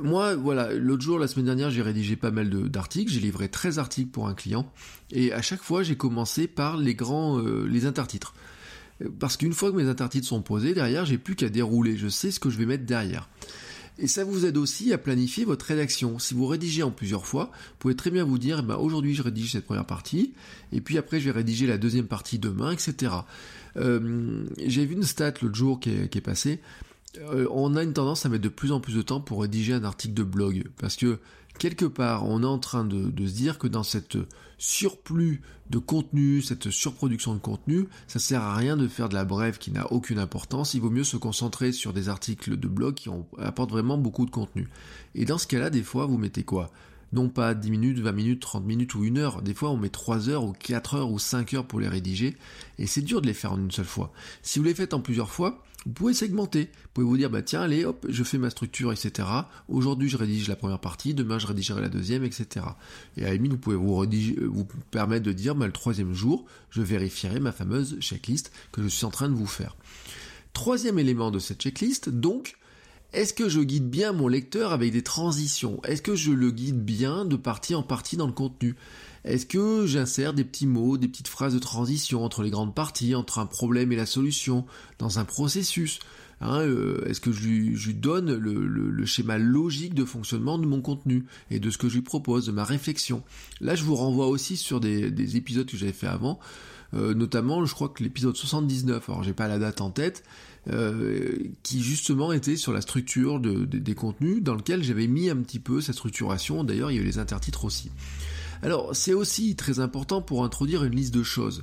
Moi, 0.00 0.36
voilà, 0.36 0.72
l'autre 0.72 1.02
jour, 1.02 1.18
la 1.18 1.26
semaine 1.26 1.46
dernière, 1.46 1.70
j'ai 1.70 1.82
rédigé 1.82 2.14
pas 2.14 2.30
mal 2.30 2.48
d'articles, 2.70 3.10
j'ai 3.10 3.20
livré 3.20 3.48
13 3.48 3.80
articles 3.80 4.10
pour 4.10 4.28
un 4.28 4.34
client, 4.34 4.72
et 5.10 5.32
à 5.32 5.42
chaque 5.42 5.62
fois, 5.62 5.82
j'ai 5.82 5.96
commencé 5.96 6.46
par 6.46 6.76
les 6.76 6.94
grands, 6.94 7.40
euh, 7.40 7.66
les 7.66 7.86
intertitres. 7.86 8.32
Parce 9.18 9.36
qu'une 9.36 9.52
fois 9.52 9.72
que 9.72 9.76
mes 9.76 9.88
intertitres 9.88 10.28
sont 10.28 10.42
posés, 10.42 10.72
derrière, 10.72 11.04
j'ai 11.04 11.18
plus 11.18 11.34
qu'à 11.34 11.48
dérouler, 11.48 11.96
je 11.96 12.08
sais 12.08 12.30
ce 12.30 12.38
que 12.38 12.50
je 12.50 12.58
vais 12.58 12.66
mettre 12.66 12.84
derrière. 12.84 13.28
Et 13.98 14.06
ça 14.06 14.24
vous 14.24 14.46
aide 14.46 14.56
aussi 14.56 14.92
à 14.92 14.98
planifier 14.98 15.44
votre 15.44 15.66
rédaction. 15.66 16.18
Si 16.18 16.34
vous 16.34 16.46
rédigez 16.46 16.82
en 16.82 16.90
plusieurs 16.90 17.26
fois, 17.26 17.50
vous 17.52 17.76
pouvez 17.78 17.96
très 17.96 18.10
bien 18.10 18.24
vous 18.24 18.38
dire, 18.38 18.60
eh 18.60 18.66
ben, 18.66 18.76
aujourd'hui 18.76 19.14
je 19.14 19.22
rédige 19.22 19.52
cette 19.52 19.66
première 19.66 19.86
partie, 19.86 20.32
et 20.72 20.80
puis 20.80 20.96
après 20.96 21.20
je 21.20 21.26
vais 21.26 21.32
rédiger 21.32 21.66
la 21.66 21.78
deuxième 21.78 22.06
partie 22.06 22.38
demain, 22.38 22.72
etc. 22.72 23.12
Euh, 23.76 24.44
j'ai 24.64 24.86
vu 24.86 24.94
une 24.94 25.02
stat 25.02 25.34
l'autre 25.42 25.54
jour 25.54 25.80
qui 25.80 25.90
est, 25.90 26.20
passée. 26.20 26.60
Euh, 27.18 27.46
on 27.50 27.76
a 27.76 27.82
une 27.82 27.92
tendance 27.92 28.24
à 28.24 28.28
mettre 28.28 28.44
de 28.44 28.48
plus 28.48 28.72
en 28.72 28.80
plus 28.80 28.94
de 28.94 29.02
temps 29.02 29.20
pour 29.20 29.42
rédiger 29.42 29.74
un 29.74 29.84
article 29.84 30.14
de 30.14 30.22
blog, 30.22 30.64
parce 30.78 30.96
que 30.96 31.18
quelque 31.60 31.84
part, 31.84 32.26
on 32.26 32.42
est 32.42 32.46
en 32.46 32.58
train 32.58 32.84
de, 32.84 33.26
se 33.26 33.32
dire 33.32 33.58
que 33.58 33.68
dans 33.68 33.82
cette 33.82 34.16
surplus 34.56 35.42
de 35.68 35.78
contenu, 35.78 36.40
cette 36.40 36.70
surproduction 36.70 37.34
de 37.34 37.38
contenu, 37.38 37.86
ça 38.08 38.18
sert 38.18 38.42
à 38.42 38.56
rien 38.56 38.78
de 38.78 38.88
faire 38.88 39.10
de 39.10 39.14
la 39.14 39.26
brève 39.26 39.58
qui 39.58 39.70
n'a 39.70 39.92
aucune 39.92 40.18
importance. 40.18 40.72
Il 40.72 40.80
vaut 40.80 40.90
mieux 40.90 41.04
se 41.04 41.18
concentrer 41.18 41.72
sur 41.72 41.92
des 41.92 42.08
articles 42.08 42.56
de 42.56 42.66
blog 42.66 42.94
qui 42.94 43.10
apportent 43.38 43.70
vraiment 43.70 43.98
beaucoup 43.98 44.24
de 44.24 44.30
contenu. 44.30 44.68
Et 45.14 45.26
dans 45.26 45.36
ce 45.36 45.46
cas-là, 45.46 45.68
des 45.68 45.82
fois, 45.82 46.06
vous 46.06 46.16
mettez 46.16 46.44
quoi? 46.44 46.70
Non 47.12 47.28
pas 47.28 47.54
10 47.54 47.70
minutes, 47.70 47.98
20 47.98 48.12
minutes, 48.12 48.40
30 48.40 48.64
minutes 48.64 48.94
ou 48.94 49.04
une 49.04 49.18
heure. 49.18 49.42
Des 49.42 49.52
fois, 49.52 49.70
on 49.70 49.76
met 49.76 49.90
3 49.90 50.30
heures 50.30 50.44
ou 50.44 50.52
4 50.52 50.94
heures 50.94 51.10
ou 51.10 51.18
5 51.18 51.54
heures 51.54 51.66
pour 51.66 51.78
les 51.78 51.88
rédiger. 51.88 52.36
Et 52.78 52.86
c'est 52.86 53.02
dur 53.02 53.20
de 53.20 53.26
les 53.26 53.34
faire 53.34 53.52
en 53.52 53.58
une 53.58 53.70
seule 53.70 53.84
fois. 53.84 54.12
Si 54.42 54.58
vous 54.58 54.64
les 54.64 54.74
faites 54.74 54.94
en 54.94 55.00
plusieurs 55.00 55.30
fois, 55.30 55.62
vous 55.86 55.92
pouvez 55.92 56.12
segmenter. 56.12 56.64
Vous 56.64 56.88
pouvez 56.94 57.06
vous 57.06 57.16
dire, 57.16 57.30
bah 57.30 57.42
tiens, 57.42 57.62
allez, 57.62 57.84
hop, 57.84 58.06
je 58.08 58.22
fais 58.22 58.38
ma 58.38 58.50
structure, 58.50 58.92
etc. 58.92 59.26
Aujourd'hui, 59.68 60.08
je 60.08 60.16
rédige 60.16 60.48
la 60.48 60.56
première 60.56 60.78
partie, 60.78 61.14
demain, 61.14 61.38
je 61.38 61.46
rédigerai 61.46 61.80
la 61.80 61.88
deuxième, 61.88 62.24
etc. 62.24 62.66
Et 63.16 63.24
à 63.24 63.32
la 63.32 63.38
vous 63.38 63.56
pouvez 63.56 63.76
vous, 63.76 63.94
vous 63.94 64.68
permettre 64.90 65.24
de 65.24 65.32
dire, 65.32 65.54
bah, 65.54 65.66
le 65.66 65.72
troisième 65.72 66.12
jour, 66.12 66.44
je 66.70 66.82
vérifierai 66.82 67.40
ma 67.40 67.52
fameuse 67.52 67.98
checklist 68.00 68.52
que 68.72 68.82
je 68.82 68.88
suis 68.88 69.06
en 69.06 69.10
train 69.10 69.28
de 69.28 69.34
vous 69.34 69.46
faire. 69.46 69.76
Troisième 70.52 70.98
élément 70.98 71.30
de 71.30 71.38
cette 71.38 71.62
checklist, 71.62 72.10
donc, 72.10 72.56
est-ce 73.12 73.34
que 73.34 73.48
je 73.48 73.60
guide 73.60 73.90
bien 73.90 74.12
mon 74.12 74.28
lecteur 74.28 74.72
avec 74.72 74.92
des 74.92 75.02
transitions? 75.02 75.80
Est-ce 75.84 76.02
que 76.02 76.14
je 76.14 76.30
le 76.30 76.50
guide 76.50 76.84
bien 76.84 77.24
de 77.24 77.36
partie 77.36 77.74
en 77.74 77.82
partie 77.82 78.16
dans 78.16 78.26
le 78.26 78.32
contenu? 78.32 78.76
Est-ce 79.24 79.46
que 79.46 79.84
j'insère 79.86 80.32
des 80.32 80.44
petits 80.44 80.66
mots, 80.66 80.96
des 80.96 81.08
petites 81.08 81.28
phrases 81.28 81.54
de 81.54 81.58
transition 81.58 82.24
entre 82.24 82.42
les 82.42 82.50
grandes 82.50 82.74
parties, 82.74 83.14
entre 83.14 83.38
un 83.38 83.46
problème 83.46 83.92
et 83.92 83.96
la 83.96 84.06
solution, 84.06 84.64
dans 84.98 85.18
un 85.18 85.24
processus? 85.24 85.98
Hein, 86.40 86.60
euh, 86.60 87.04
Est-ce 87.06 87.20
que 87.20 87.32
je 87.32 87.42
lui, 87.42 87.94
donne 87.94 88.32
le, 88.34 89.04
schéma 89.06 89.38
logique 89.38 89.94
de 89.94 90.04
fonctionnement 90.04 90.58
de 90.58 90.66
mon 90.66 90.80
contenu 90.80 91.26
et 91.50 91.58
de 91.58 91.70
ce 91.70 91.78
que 91.78 91.88
je 91.88 91.96
lui 91.96 92.02
propose, 92.02 92.46
de 92.46 92.52
ma 92.52 92.64
réflexion? 92.64 93.22
Là, 93.60 93.74
je 93.74 93.84
vous 93.84 93.96
renvoie 93.96 94.28
aussi 94.28 94.56
sur 94.56 94.80
des, 94.80 95.36
épisodes 95.36 95.66
que 95.66 95.76
j'avais 95.76 95.92
fait 95.92 96.06
avant, 96.06 96.38
euh, 96.94 97.12
notamment, 97.12 97.64
je 97.64 97.74
crois 97.74 97.88
que 97.88 98.02
l'épisode 98.02 98.36
79, 98.36 99.08
alors 99.08 99.22
j'ai 99.22 99.32
pas 99.32 99.48
la 99.48 99.58
date 99.58 99.80
en 99.80 99.90
tête, 99.90 100.24
qui 101.62 101.82
justement 101.82 102.32
était 102.32 102.56
sur 102.56 102.72
la 102.72 102.80
structure 102.80 103.40
des 103.40 103.94
contenus, 103.94 104.42
dans 104.42 104.54
lequel 104.54 104.82
j'avais 104.82 105.06
mis 105.06 105.30
un 105.30 105.36
petit 105.36 105.58
peu 105.58 105.80
cette 105.80 105.94
structuration. 105.94 106.64
D'ailleurs, 106.64 106.90
il 106.90 106.96
y 106.96 106.98
a 106.98 107.02
eu 107.02 107.06
les 107.06 107.18
intertitres 107.18 107.64
aussi. 107.64 107.90
Alors, 108.62 108.94
c'est 108.94 109.14
aussi 109.14 109.56
très 109.56 109.80
important 109.80 110.20
pour 110.20 110.44
introduire 110.44 110.84
une 110.84 110.94
liste 110.94 111.14
de 111.14 111.22
choses. 111.22 111.62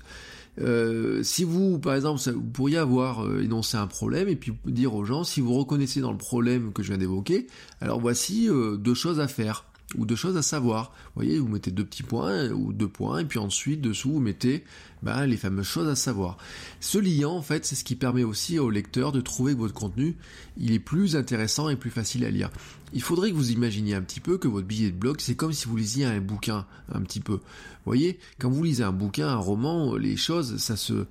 Euh, 0.60 1.22
si 1.22 1.44
vous, 1.44 1.77
par 1.77 1.94
exemple, 1.94 2.20
vous 2.32 2.42
pourriez 2.42 2.77
avoir 2.77 3.24
euh, 3.24 3.44
énoncé 3.44 3.77
un 3.77 3.86
problème 3.86 4.27
et 4.27 4.36
puis 4.36 4.54
dire 4.66 4.96
aux 4.96 5.06
gens, 5.06 5.24
si 5.24 5.39
vous 5.39 5.54
reconnaissez 5.54 6.01
dans 6.01 6.12
le 6.12 6.18
problème 6.18 6.74
que 6.74 6.82
je 6.82 6.88
viens 6.88 6.98
d'évoquer, 6.98 7.46
alors 7.80 8.00
voici 8.00 8.50
deux 8.80 8.96
choses 8.96 9.20
à 9.20 9.27
faire 9.27 9.66
ou 9.96 10.06
deux 10.06 10.15
choses 10.15 10.36
à 10.36 10.41
savoir. 10.41 10.91
Vous 11.15 11.24
voyez, 11.24 11.39
vous 11.39 11.48
mettez 11.48 11.72
deux 11.72 11.86
petits 11.86 12.03
points 12.03 12.50
ou 12.50 12.74
deux 12.74 12.88
points, 12.88 13.20
et 13.20 13.25
puis 13.25 13.39
ensuite 13.39 13.82
dessous 13.82 14.12
vous 14.13 14.20
mettez 14.20 14.63
bah, 15.01 15.25
les 15.25 15.38
fameuses 15.38 15.67
choses 15.67 15.88
à 15.88 15.96
savoir. 15.96 16.38
Ce 16.79 16.98
liant, 16.98 17.36
en 17.36 17.41
fait, 17.41 17.65
c'est 17.65 17.75
ce 17.75 17.84
qui 17.84 17.96
permet 17.96 18.24
aussi 18.24 18.60
au 18.60 18.70
lecteur 18.70 19.12
de 19.12 19.22
trouver 19.22 19.53
que 19.53 19.60
votre 19.60 19.74
contenu, 19.74 20.17
il 20.58 20.74
est 20.74 20.79
plus 20.79 21.15
intéressant 21.15 21.70
et 21.70 21.75
plus 21.75 21.91
facile 21.91 22.25
à 22.25 22.29
lire. 22.29 22.50
Il 22.94 23.01
faudrait 23.01 23.32
que 23.32 23.36
vous 23.36 23.51
imaginiez 23.51 23.96
un 23.96 24.01
petit 24.01 24.20
peu 24.20 24.38
que 24.38 24.48
votre 24.48 24.67
billet 24.67 24.91
de 24.91 24.98
blog, 24.98 25.17
c'est 25.20 25.36
comme 25.36 25.53
si 25.53 25.67
vous 25.67 25.77
lisiez 25.77 26.06
un 26.06 26.20
bouquin, 26.20 26.65
un 26.91 27.01
petit 27.01 27.20
peu. 27.20 27.34
Vous 27.36 27.86
voyez, 27.86 28.20
quand 28.39 28.50
vous 28.50 28.63
lisez 28.63 28.84
un 28.84 28.91
bouquin, 28.91 29.29
un 29.29 29.38
roman, 29.38 29.96
les 29.96 30.17
choses, 30.17 30.58
ça 30.58 30.75
se 30.75 31.06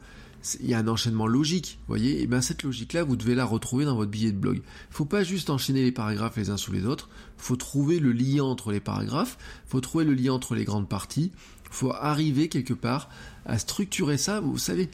il 0.61 0.69
y 0.69 0.75
a 0.75 0.79
un 0.79 0.89
enchaînement 0.89 1.27
logique, 1.27 1.79
vous 1.81 1.95
voyez, 1.95 2.23
et 2.23 2.27
bien 2.27 2.41
cette 2.41 2.63
logique-là, 2.63 3.05
vous 3.05 3.17
devez 3.17 3.35
la 3.35 3.45
retrouver 3.45 3.85
dans 3.85 3.97
votre 3.97 4.11
billet 4.11 4.33
de 4.33 4.39
blog. 4.39 4.57
Il 4.57 4.95
faut 4.95 5.05
pas 5.05 5.25
juste 5.25 5.51
enchaîner 5.51 5.83
les 5.83 5.93
paragraphes 5.93 6.37
les 6.37 6.51
uns 6.51 6.57
sous 6.57 6.73
les 6.73 6.87
autres, 6.87 7.09
faut 7.37 7.57
trouver 7.57 7.99
le 7.99 8.13
lien 8.13 8.45
entre 8.45 8.73
les 8.73 8.81
paragraphes, 8.81 9.39
faut 9.67 9.81
trouver 9.81 10.05
le 10.05 10.15
lien 10.15 10.33
entre 10.33 10.55
les 10.55 10.65
grandes 10.65 10.89
parties, 10.89 11.33
faut 11.71 11.93
arriver 11.93 12.49
quelque 12.49 12.75
part 12.75 13.09
à 13.45 13.59
structurer 13.59 14.19
ça, 14.19 14.41
vous 14.41 14.59
savez, 14.59 14.89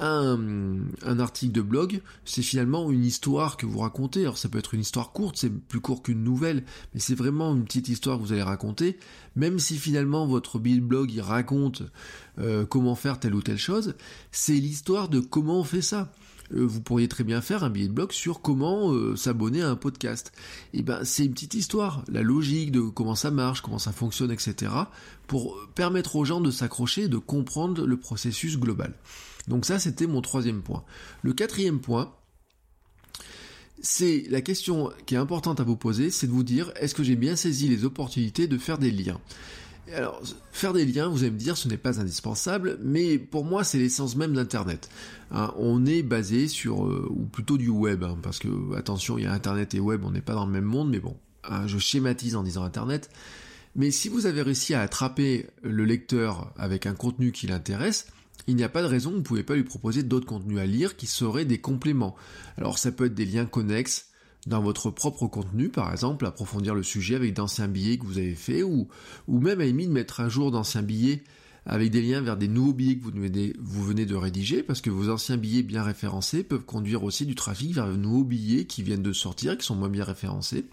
un, 0.00 1.18
article 1.18 1.52
de 1.52 1.62
blog, 1.62 2.02
c'est 2.24 2.42
finalement 2.42 2.90
une 2.90 3.04
histoire 3.04 3.56
que 3.56 3.66
vous 3.66 3.78
racontez. 3.78 4.22
Alors 4.22 4.38
ça 4.38 4.48
peut 4.48 4.58
être 4.58 4.74
une 4.74 4.80
histoire 4.80 5.12
courte, 5.12 5.36
c'est 5.38 5.50
plus 5.50 5.80
court 5.80 6.02
qu'une 6.02 6.22
nouvelle, 6.22 6.64
mais 6.94 7.00
c'est 7.00 7.14
vraiment 7.14 7.54
une 7.54 7.64
petite 7.64 7.88
histoire 7.88 8.18
que 8.18 8.22
vous 8.22 8.32
allez 8.32 8.42
raconter. 8.42 8.98
Même 9.36 9.58
si 9.58 9.78
finalement 9.78 10.26
votre 10.26 10.58
blog 10.58 11.10
il 11.12 11.20
raconte 11.20 11.82
euh, 12.38 12.64
comment 12.64 12.94
faire 12.94 13.18
telle 13.20 13.34
ou 13.34 13.42
telle 13.42 13.58
chose, 13.58 13.94
c'est 14.30 14.54
l'histoire 14.54 15.08
de 15.08 15.20
comment 15.20 15.60
on 15.60 15.64
fait 15.64 15.82
ça. 15.82 16.12
Euh, 16.54 16.66
vous 16.66 16.80
pourriez 16.80 17.08
très 17.08 17.24
bien 17.24 17.40
faire 17.40 17.64
un 17.64 17.70
billet 17.70 17.88
de 17.88 17.92
blog 17.92 18.12
sur 18.12 18.40
comment 18.40 18.92
euh, 18.92 19.16
s'abonner 19.16 19.62
à 19.62 19.70
un 19.70 19.76
podcast. 19.76 20.32
Et 20.74 20.78
eh 20.78 20.82
ben 20.82 21.04
c'est 21.04 21.24
une 21.24 21.32
petite 21.32 21.54
histoire, 21.54 22.04
la 22.08 22.22
logique 22.22 22.72
de 22.72 22.80
comment 22.80 23.14
ça 23.14 23.30
marche, 23.30 23.60
comment 23.60 23.78
ça 23.78 23.92
fonctionne, 23.92 24.30
etc. 24.30 24.72
pour 25.26 25.56
permettre 25.74 26.16
aux 26.16 26.24
gens 26.24 26.40
de 26.40 26.50
s'accrocher, 26.50 27.08
de 27.08 27.18
comprendre 27.18 27.86
le 27.86 27.96
processus 27.96 28.58
global. 28.58 28.94
Donc 29.48 29.64
ça 29.64 29.78
c'était 29.78 30.06
mon 30.06 30.22
troisième 30.22 30.62
point. 30.62 30.84
Le 31.22 31.32
quatrième 31.32 31.80
point, 31.80 32.14
c'est 33.82 34.26
la 34.30 34.40
question 34.40 34.90
qui 35.06 35.14
est 35.14 35.18
importante 35.18 35.60
à 35.60 35.64
vous 35.64 35.76
poser, 35.76 36.10
c'est 36.10 36.26
de 36.26 36.32
vous 36.32 36.44
dire 36.44 36.72
est-ce 36.76 36.94
que 36.94 37.02
j'ai 37.02 37.16
bien 37.16 37.36
saisi 37.36 37.68
les 37.68 37.84
opportunités 37.84 38.46
de 38.46 38.56
faire 38.58 38.78
des 38.78 38.90
liens? 38.90 39.20
Alors, 39.92 40.22
faire 40.52 40.72
des 40.72 40.86
liens, 40.86 41.08
vous 41.08 41.22
allez 41.22 41.32
me 41.32 41.38
dire, 41.38 41.56
ce 41.56 41.66
n'est 41.66 41.76
pas 41.76 42.00
indispensable, 42.00 42.78
mais 42.82 43.18
pour 43.18 43.44
moi, 43.44 43.64
c'est 43.64 43.78
l'essence 43.78 44.14
même 44.14 44.32
d'Internet. 44.32 44.88
Hein, 45.32 45.52
on 45.56 45.84
est 45.86 46.04
basé 46.04 46.46
sur, 46.46 46.86
euh, 46.86 47.08
ou 47.10 47.24
plutôt 47.24 47.58
du 47.58 47.68
web, 47.68 48.04
hein, 48.04 48.16
parce 48.22 48.38
que, 48.38 48.48
attention, 48.76 49.18
il 49.18 49.24
y 49.24 49.26
a 49.26 49.32
Internet 49.32 49.74
et 49.74 49.80
web, 49.80 50.04
on 50.04 50.12
n'est 50.12 50.20
pas 50.20 50.34
dans 50.34 50.46
le 50.46 50.52
même 50.52 50.64
monde, 50.64 50.88
mais 50.88 51.00
bon, 51.00 51.16
hein, 51.44 51.66
je 51.66 51.78
schématise 51.78 52.36
en 52.36 52.44
disant 52.44 52.62
Internet. 52.62 53.10
Mais 53.74 53.90
si 53.90 54.08
vous 54.08 54.26
avez 54.26 54.42
réussi 54.42 54.72
à 54.74 54.82
attraper 54.82 55.46
le 55.62 55.84
lecteur 55.84 56.52
avec 56.56 56.86
un 56.86 56.94
contenu 56.94 57.32
qui 57.32 57.48
l'intéresse, 57.48 58.06
il 58.48 58.56
n'y 58.56 58.64
a 58.64 58.68
pas 58.68 58.82
de 58.82 58.86
raison, 58.86 59.10
vous 59.10 59.18
ne 59.18 59.22
pouvez 59.22 59.42
pas 59.42 59.54
lui 59.54 59.62
proposer 59.62 60.02
d'autres 60.02 60.26
contenus 60.26 60.58
à 60.58 60.66
lire 60.66 60.96
qui 60.96 61.06
seraient 61.06 61.44
des 61.44 61.58
compléments. 61.58 62.16
Alors 62.56 62.78
ça 62.78 62.90
peut 62.90 63.06
être 63.06 63.14
des 63.14 63.26
liens 63.26 63.46
connexes, 63.46 64.08
dans 64.46 64.60
votre 64.60 64.90
propre 64.90 65.28
contenu, 65.28 65.68
par 65.68 65.92
exemple, 65.92 66.26
approfondir 66.26 66.74
le 66.74 66.82
sujet 66.82 67.14
avec 67.14 67.34
d'anciens 67.34 67.68
billets 67.68 67.98
que 67.98 68.04
vous 68.04 68.18
avez 68.18 68.34
fait, 68.34 68.62
ou, 68.62 68.88
même 69.28 69.60
à 69.60 69.64
limite 69.64 69.90
mettre 69.90 70.20
un 70.20 70.28
jour 70.28 70.50
d'anciens 70.50 70.82
billets 70.82 71.22
avec 71.64 71.92
des 71.92 72.02
liens 72.02 72.20
vers 72.20 72.36
des 72.36 72.48
nouveaux 72.48 72.72
billets 72.72 72.98
que 72.98 73.04
vous 73.04 73.12
venez, 73.12 73.52
vous 73.60 73.84
venez 73.84 74.04
de 74.04 74.16
rédiger, 74.16 74.64
parce 74.64 74.80
que 74.80 74.90
vos 74.90 75.10
anciens 75.10 75.36
billets 75.36 75.62
bien 75.62 75.84
référencés 75.84 76.42
peuvent 76.42 76.64
conduire 76.64 77.04
aussi 77.04 77.24
du 77.24 77.36
trafic 77.36 77.72
vers 77.72 77.86
de 77.86 77.96
nouveaux 77.96 78.24
billets 78.24 78.64
qui 78.64 78.82
viennent 78.82 79.02
de 79.02 79.12
sortir, 79.12 79.56
qui 79.56 79.64
sont 79.64 79.76
moins 79.76 79.88
bien 79.88 80.04
référencés. 80.04 80.66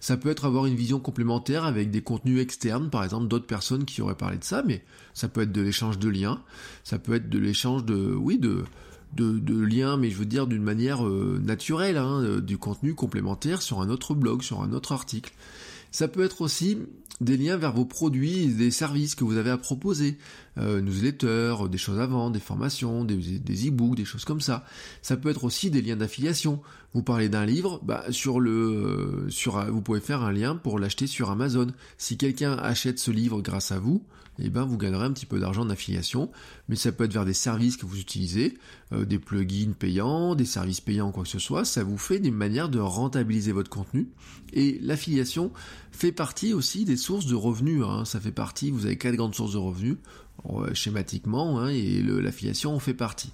Ça 0.00 0.16
peut 0.16 0.28
être 0.28 0.44
avoir 0.44 0.66
une 0.66 0.74
vision 0.74 1.00
complémentaire 1.00 1.64
avec 1.64 1.90
des 1.90 2.02
contenus 2.02 2.40
externes, 2.40 2.90
par 2.90 3.04
exemple 3.04 3.28
d'autres 3.28 3.46
personnes 3.46 3.84
qui 3.84 4.02
auraient 4.02 4.16
parlé 4.16 4.38
de 4.38 4.44
ça, 4.44 4.62
mais 4.62 4.84
ça 5.14 5.28
peut 5.28 5.42
être 5.42 5.52
de 5.52 5.62
l'échange 5.62 5.98
de 5.98 6.08
liens, 6.08 6.42
ça 6.84 6.98
peut 6.98 7.14
être 7.14 7.28
de 7.28 7.38
l'échange 7.38 7.84
de, 7.84 8.14
oui, 8.14 8.38
de, 8.38 8.64
liens, 9.18 9.96
mais 9.96 10.10
je 10.10 10.16
veux 10.16 10.26
dire 10.26 10.46
d'une 10.46 10.62
manière 10.62 11.06
euh, 11.06 11.40
naturelle, 11.42 11.96
hein, 11.96 12.20
euh, 12.22 12.40
du 12.40 12.58
contenu 12.58 12.94
complémentaire 12.94 13.62
sur 13.62 13.80
un 13.80 13.88
autre 13.88 14.14
blog, 14.14 14.42
sur 14.42 14.62
un 14.62 14.72
autre 14.72 14.92
article. 14.92 15.32
Ça 15.90 16.08
peut 16.08 16.24
être 16.24 16.42
aussi 16.42 16.78
des 17.20 17.36
liens 17.38 17.56
vers 17.56 17.72
vos 17.72 17.86
produits 17.86 18.48
des 18.48 18.70
services 18.70 19.14
que 19.14 19.24
vous 19.24 19.38
avez 19.38 19.50
à 19.50 19.56
proposer, 19.56 20.18
euh, 20.58 20.80
newsletters, 20.80 21.68
des 21.70 21.78
choses 21.78 21.98
à 22.00 22.06
vendre, 22.06 22.32
des 22.32 22.40
formations, 22.40 23.04
des, 23.04 23.16
des 23.16 23.68
e-books, 23.68 23.96
des 23.96 24.04
choses 24.04 24.24
comme 24.24 24.40
ça. 24.40 24.64
Ça 25.02 25.16
peut 25.16 25.28
être 25.28 25.44
aussi 25.44 25.70
des 25.70 25.82
liens 25.82 25.96
d'affiliation. 25.96 26.60
Vous 26.94 27.02
parlez 27.02 27.28
d'un 27.28 27.44
livre, 27.44 27.80
bah, 27.82 28.04
sur 28.10 28.40
le, 28.40 29.26
sur, 29.28 29.64
vous 29.70 29.82
pouvez 29.82 30.00
faire 30.00 30.22
un 30.22 30.32
lien 30.32 30.56
pour 30.56 30.78
l'acheter 30.78 31.06
sur 31.06 31.30
Amazon. 31.30 31.68
Si 31.98 32.16
quelqu'un 32.16 32.52
achète 32.54 32.98
ce 32.98 33.10
livre 33.10 33.42
grâce 33.42 33.72
à 33.72 33.78
vous, 33.78 34.02
eh 34.38 34.50
ben 34.50 34.64
vous 34.64 34.76
gagnerez 34.76 35.04
un 35.04 35.12
petit 35.12 35.26
peu 35.26 35.40
d'argent 35.40 35.64
d'affiliation, 35.64 36.30
mais 36.68 36.76
ça 36.76 36.92
peut 36.92 37.04
être 37.04 37.12
vers 37.12 37.24
des 37.24 37.32
services 37.32 37.76
que 37.76 37.86
vous 37.86 37.98
utilisez, 37.98 38.58
euh, 38.92 39.04
des 39.04 39.18
plugins 39.18 39.72
payants, 39.72 40.34
des 40.34 40.44
services 40.44 40.80
payants, 40.80 41.10
quoi 41.10 41.22
que 41.22 41.28
ce 41.28 41.38
soit, 41.38 41.64
ça 41.64 41.82
vous 41.82 41.98
fait 41.98 42.18
des 42.18 42.30
manières 42.30 42.68
de 42.68 42.78
rentabiliser 42.78 43.52
votre 43.52 43.70
contenu. 43.70 44.08
Et 44.52 44.78
l'affiliation 44.82 45.52
fait 45.90 46.12
partie 46.12 46.52
aussi 46.52 46.84
des 46.84 46.96
sources 46.96 47.26
de 47.26 47.34
revenus, 47.34 47.82
hein. 47.84 48.04
ça 48.04 48.20
fait 48.20 48.32
partie, 48.32 48.70
vous 48.70 48.86
avez 48.86 48.98
quatre 48.98 49.16
grandes 49.16 49.34
sources 49.34 49.52
de 49.52 49.58
revenus, 49.58 49.96
euh, 49.96 50.25
schématiquement, 50.72 51.60
hein, 51.60 51.68
et 51.68 52.02
l'affiliation 52.02 52.74
en 52.74 52.78
fait 52.78 52.94
partie. 52.94 53.32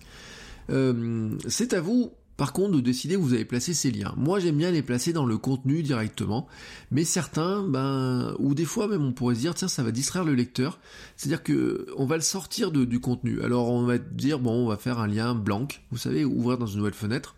Euh, 0.71 1.30
c'est 1.49 1.73
à 1.73 1.80
vous 1.80 2.12
par 2.37 2.52
contre, 2.52 2.73
de 2.73 2.80
décider 2.80 3.14
où 3.14 3.23
vous 3.23 3.35
allez 3.35 3.44
placer 3.44 3.75
ces 3.75 3.90
liens. 3.90 4.14
Moi, 4.16 4.40
j'aime 4.40 4.56
bien 4.56 4.71
les 4.71 4.82
placer 4.82 5.12
dans 5.12 5.26
le 5.26 5.38
contenu 5.38 5.82
directement, 5.82 6.49
mais 6.90 7.04
certains, 7.04 7.62
ben, 7.62 8.35
ou 8.38 8.54
des 8.54 8.64
fois 8.64 8.88
même 8.88 9.04
on 9.04 9.12
pourrait 9.12 9.35
se 9.35 9.40
dire, 9.40 9.54
tiens, 9.54 9.68
ça 9.68 9.82
va 9.82 9.90
distraire 9.90 10.25
le 10.25 10.35
lecteur. 10.35 10.80
C'est-à-dire 11.16 11.42
que 11.42 11.87
on 11.97 12.06
va 12.06 12.16
le 12.16 12.23
sortir 12.23 12.73
du 12.73 13.00
contenu. 13.00 13.42
Alors, 13.42 13.71
on 13.71 13.85
va 13.85 13.99
dire, 13.99 14.38
bon, 14.38 14.64
on 14.64 14.68
va 14.68 14.76
faire 14.76 14.99
un 14.99 15.06
lien 15.06 15.35
blanc. 15.35 15.68
Vous 15.90 15.99
savez, 15.99 16.25
ouvrir 16.25 16.59
dans 16.59 16.66
une 16.66 16.78
nouvelle 16.78 16.94
fenêtre, 16.94 17.37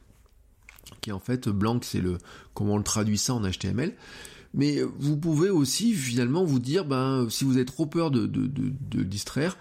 qui 1.01 1.13
en 1.13 1.21
fait 1.21 1.49
blanc, 1.49 1.79
c'est 1.83 2.01
le 2.01 2.19
comment 2.55 2.75
on 2.75 2.79
le 2.79 2.85
traduit 2.85 3.19
ça 3.19 3.35
en 3.35 3.43
HTML. 3.43 3.95
Mais 4.55 4.83
vous 4.99 5.17
pouvez 5.17 5.51
aussi 5.51 5.93
finalement 5.95 6.45
vous 6.45 6.61
dire, 6.61 6.85
ben, 6.85 7.27
si 7.29 7.45
vous 7.45 7.57
avez 7.57 7.65
trop 7.65 7.87
peur 7.87 8.11
de, 8.11 8.27
de, 8.27 8.47
de 8.47 9.03
distraire, 9.03 9.57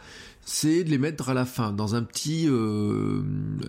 c'est 0.46 0.84
de 0.84 0.90
les 0.90 0.98
mettre 0.98 1.30
à 1.30 1.34
la 1.34 1.46
fin, 1.46 1.72
dans 1.72 1.96
un 1.96 2.04
petit, 2.04 2.48
euh, 2.50 3.22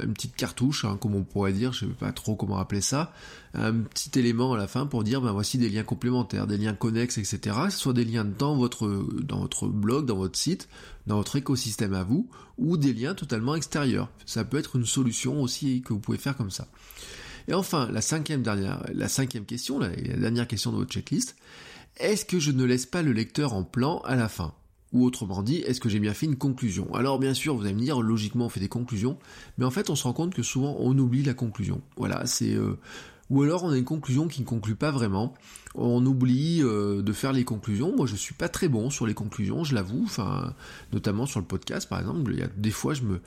une 0.03 0.13
petite 0.13 0.35
cartouche, 0.35 0.85
hein, 0.85 0.99
comme 1.01 1.15
on 1.15 1.23
pourrait 1.23 1.53
dire, 1.53 1.73
je 1.73 1.81
sais 1.81 1.87
pas 1.87 2.13
trop 2.13 2.35
comment 2.35 2.59
appeler 2.59 2.81
ça, 2.81 3.13
un 3.55 3.73
petit 3.75 4.19
élément 4.19 4.53
à 4.55 4.57
la 4.57 4.67
fin 4.67 4.87
pour 4.87 5.05
dire, 5.05 5.21
ben 5.21 5.31
voici 5.33 5.57
des 5.57 5.69
liens 5.69 5.85
complémentaires, 5.85 6.47
des 6.49 6.59
liens 6.59 6.75
connexes, 6.75 7.19
etc. 7.19 7.57
Soit 7.71 7.93
des 7.93 8.05
liens 8.05 8.25
dans 8.25 8.57
votre, 8.57 8.89
dans 9.23 9.41
votre 9.41 9.69
blog, 9.69 10.07
dans 10.07 10.17
votre 10.17 10.39
site, 10.39 10.69
dans 11.07 11.17
votre 11.17 11.37
écosystème 11.37 11.95
à 11.95 12.03
vous, 12.03 12.29
ou 12.59 12.77
des 12.77 12.93
liens 12.93 13.15
totalement 13.15 13.55
extérieurs. 13.55 14.11
Ça 14.27 14.45
peut 14.45 14.59
être 14.59 14.77
une 14.77 14.87
solution 14.87 15.41
aussi 15.41 15.83
que 15.83 15.93
vous 15.93 16.01
pouvez 16.01 16.19
faire 16.19 16.37
comme 16.37 16.51
ça. 16.51 16.67
Et 17.49 17.55
enfin, 17.55 17.89
la 17.93 18.01
cinquième 18.01 18.43
dernière, 18.43 18.83
la 18.93 19.09
cinquième 19.09 19.45
question, 19.45 19.79
la 19.79 19.89
dernière 19.89 20.49
question 20.49 20.73
de 20.73 20.77
votre 20.77 20.91
checklist, 20.91 21.37
est-ce 21.99 22.25
que 22.25 22.39
je 22.39 22.51
ne 22.51 22.65
laisse 22.65 22.87
pas 22.87 23.03
le 23.03 23.13
lecteur 23.13 23.53
en 23.53 23.63
plan 23.63 23.99
à 24.01 24.17
la 24.17 24.29
fin? 24.29 24.55
Ou 24.93 25.05
autrement 25.05 25.43
dit, 25.43 25.57
est-ce 25.59 25.81
que 25.81 25.89
j'ai 25.89 25.99
bien 25.99 26.15
fait 26.15 26.27
une 26.27 26.37
conclusion? 26.37 26.93
Alors 26.95 27.19
bien 27.19 27.35
sûr, 27.35 27.57
vous 27.57 27.65
allez 27.65 27.75
me 27.75 27.81
dire, 27.81 28.01
logiquement 28.01 28.47
on 28.47 28.49
fait 28.49 28.61
des 28.61 28.69
conclusions, 28.69 29.19
mais 29.59 29.65
en 29.65 29.71
fait 29.71 29.91
on 29.91 29.97
se 29.97 30.05
rend 30.05 30.13
compte 30.13 30.35
que 30.35 30.43
souvent 30.43 30.77
on 30.79 30.97
oublie 30.99 31.23
la 31.23 31.35
conclusion. 31.35 31.83
Voilà, 31.97 32.27
c'est... 32.27 32.55
Euh, 32.55 32.79
ou 33.31 33.43
alors 33.43 33.65
on 33.65 33.71
a 33.71 33.77
une 33.79 33.85
conclusion 33.85 34.29
qui 34.29 34.43
ne 34.43 34.47
conclut 34.47 34.77
pas 34.77 34.91
vraiment. 34.91 35.35
On 35.75 36.05
oublie 36.05 36.63
euh, 36.63 37.03
de 37.03 37.13
faire 37.13 37.33
les 37.33 37.45
conclusions. 37.45 37.97
Moi 37.97 38.07
je 38.07 38.17
suis 38.17 38.35
pas 38.35 38.49
très 38.49 38.69
bon 38.69 38.91
sur 38.91 39.07
les 39.07 39.15
conclusions, 39.15 39.65
je 39.65 39.75
l'avoue, 39.75 40.03
enfin 40.05 40.55
notamment 40.93 41.27
sur 41.27 41.41
le 41.41 41.47
podcast 41.47 41.89
par 41.89 42.01
exemple, 42.01 42.33
il 42.33 42.41
y 42.41 42.43
a 42.43 42.49
des 42.57 42.71
fois 42.71 42.95
je 42.95 43.03
me 43.03 43.21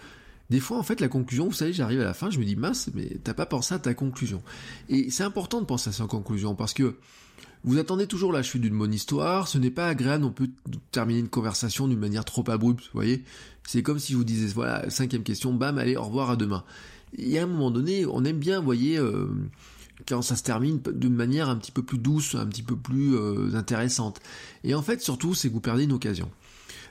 des 0.49 0.59
fois, 0.59 0.77
en 0.77 0.83
fait, 0.83 1.01
la 1.01 1.09
conclusion, 1.09 1.45
vous 1.47 1.53
savez, 1.53 1.73
j'arrive 1.73 1.99
à 2.01 2.05
la 2.05 2.13
fin, 2.13 2.29
je 2.29 2.39
me 2.39 2.45
dis, 2.45 2.55
mince, 2.55 2.89
mais 2.93 3.17
t'as 3.23 3.33
pas 3.33 3.45
pensé 3.45 3.75
à 3.75 3.79
ta 3.79 3.93
conclusion. 3.93 4.41
Et 4.87 5.09
c'est 5.11 5.23
important 5.23 5.59
de 5.59 5.65
penser 5.65 5.89
à 5.89 5.93
sa 5.93 6.05
conclusion, 6.05 6.55
parce 6.55 6.73
que 6.73 6.95
vous 7.63 7.77
attendez 7.77 8.07
toujours 8.07 8.31
la 8.31 8.43
chute 8.43 8.61
d'une 8.61 8.77
bonne 8.77 8.93
histoire, 8.93 9.47
ce 9.47 9.57
n'est 9.57 9.71
pas 9.71 9.87
agréable 9.87 10.23
on 10.23 10.31
peut 10.31 10.49
terminer 10.91 11.19
une 11.19 11.27
conversation 11.27 11.87
d'une 11.87 11.99
manière 11.99 12.23
trop 12.23 12.49
abrupte, 12.49 12.85
vous 12.85 12.91
voyez 12.93 13.23
C'est 13.67 13.83
comme 13.83 13.99
si 13.99 14.13
je 14.13 14.17
vous 14.17 14.23
disais, 14.23 14.47
voilà, 14.53 14.89
cinquième 14.89 15.23
question, 15.23 15.53
bam, 15.53 15.77
allez, 15.77 15.97
au 15.97 16.03
revoir, 16.03 16.29
à 16.29 16.35
demain. 16.37 16.63
Et 17.17 17.39
à 17.39 17.43
un 17.43 17.47
moment 17.47 17.71
donné, 17.71 18.05
on 18.05 18.23
aime 18.23 18.39
bien, 18.39 18.59
vous 18.59 18.65
voyez, 18.65 18.97
euh, 18.97 19.27
quand 20.07 20.21
ça 20.21 20.37
se 20.37 20.43
termine 20.43 20.79
d'une 20.93 21.15
manière 21.15 21.49
un 21.49 21.57
petit 21.57 21.71
peu 21.71 21.83
plus 21.83 21.97
douce, 21.97 22.35
un 22.35 22.45
petit 22.45 22.63
peu 22.63 22.75
plus 22.75 23.15
euh, 23.15 23.53
intéressante. 23.55 24.21
Et 24.63 24.73
en 24.75 24.81
fait, 24.81 25.01
surtout, 25.01 25.33
c'est 25.33 25.49
que 25.49 25.53
vous 25.53 25.61
perdez 25.61 25.83
une 25.83 25.93
occasion 25.93 26.29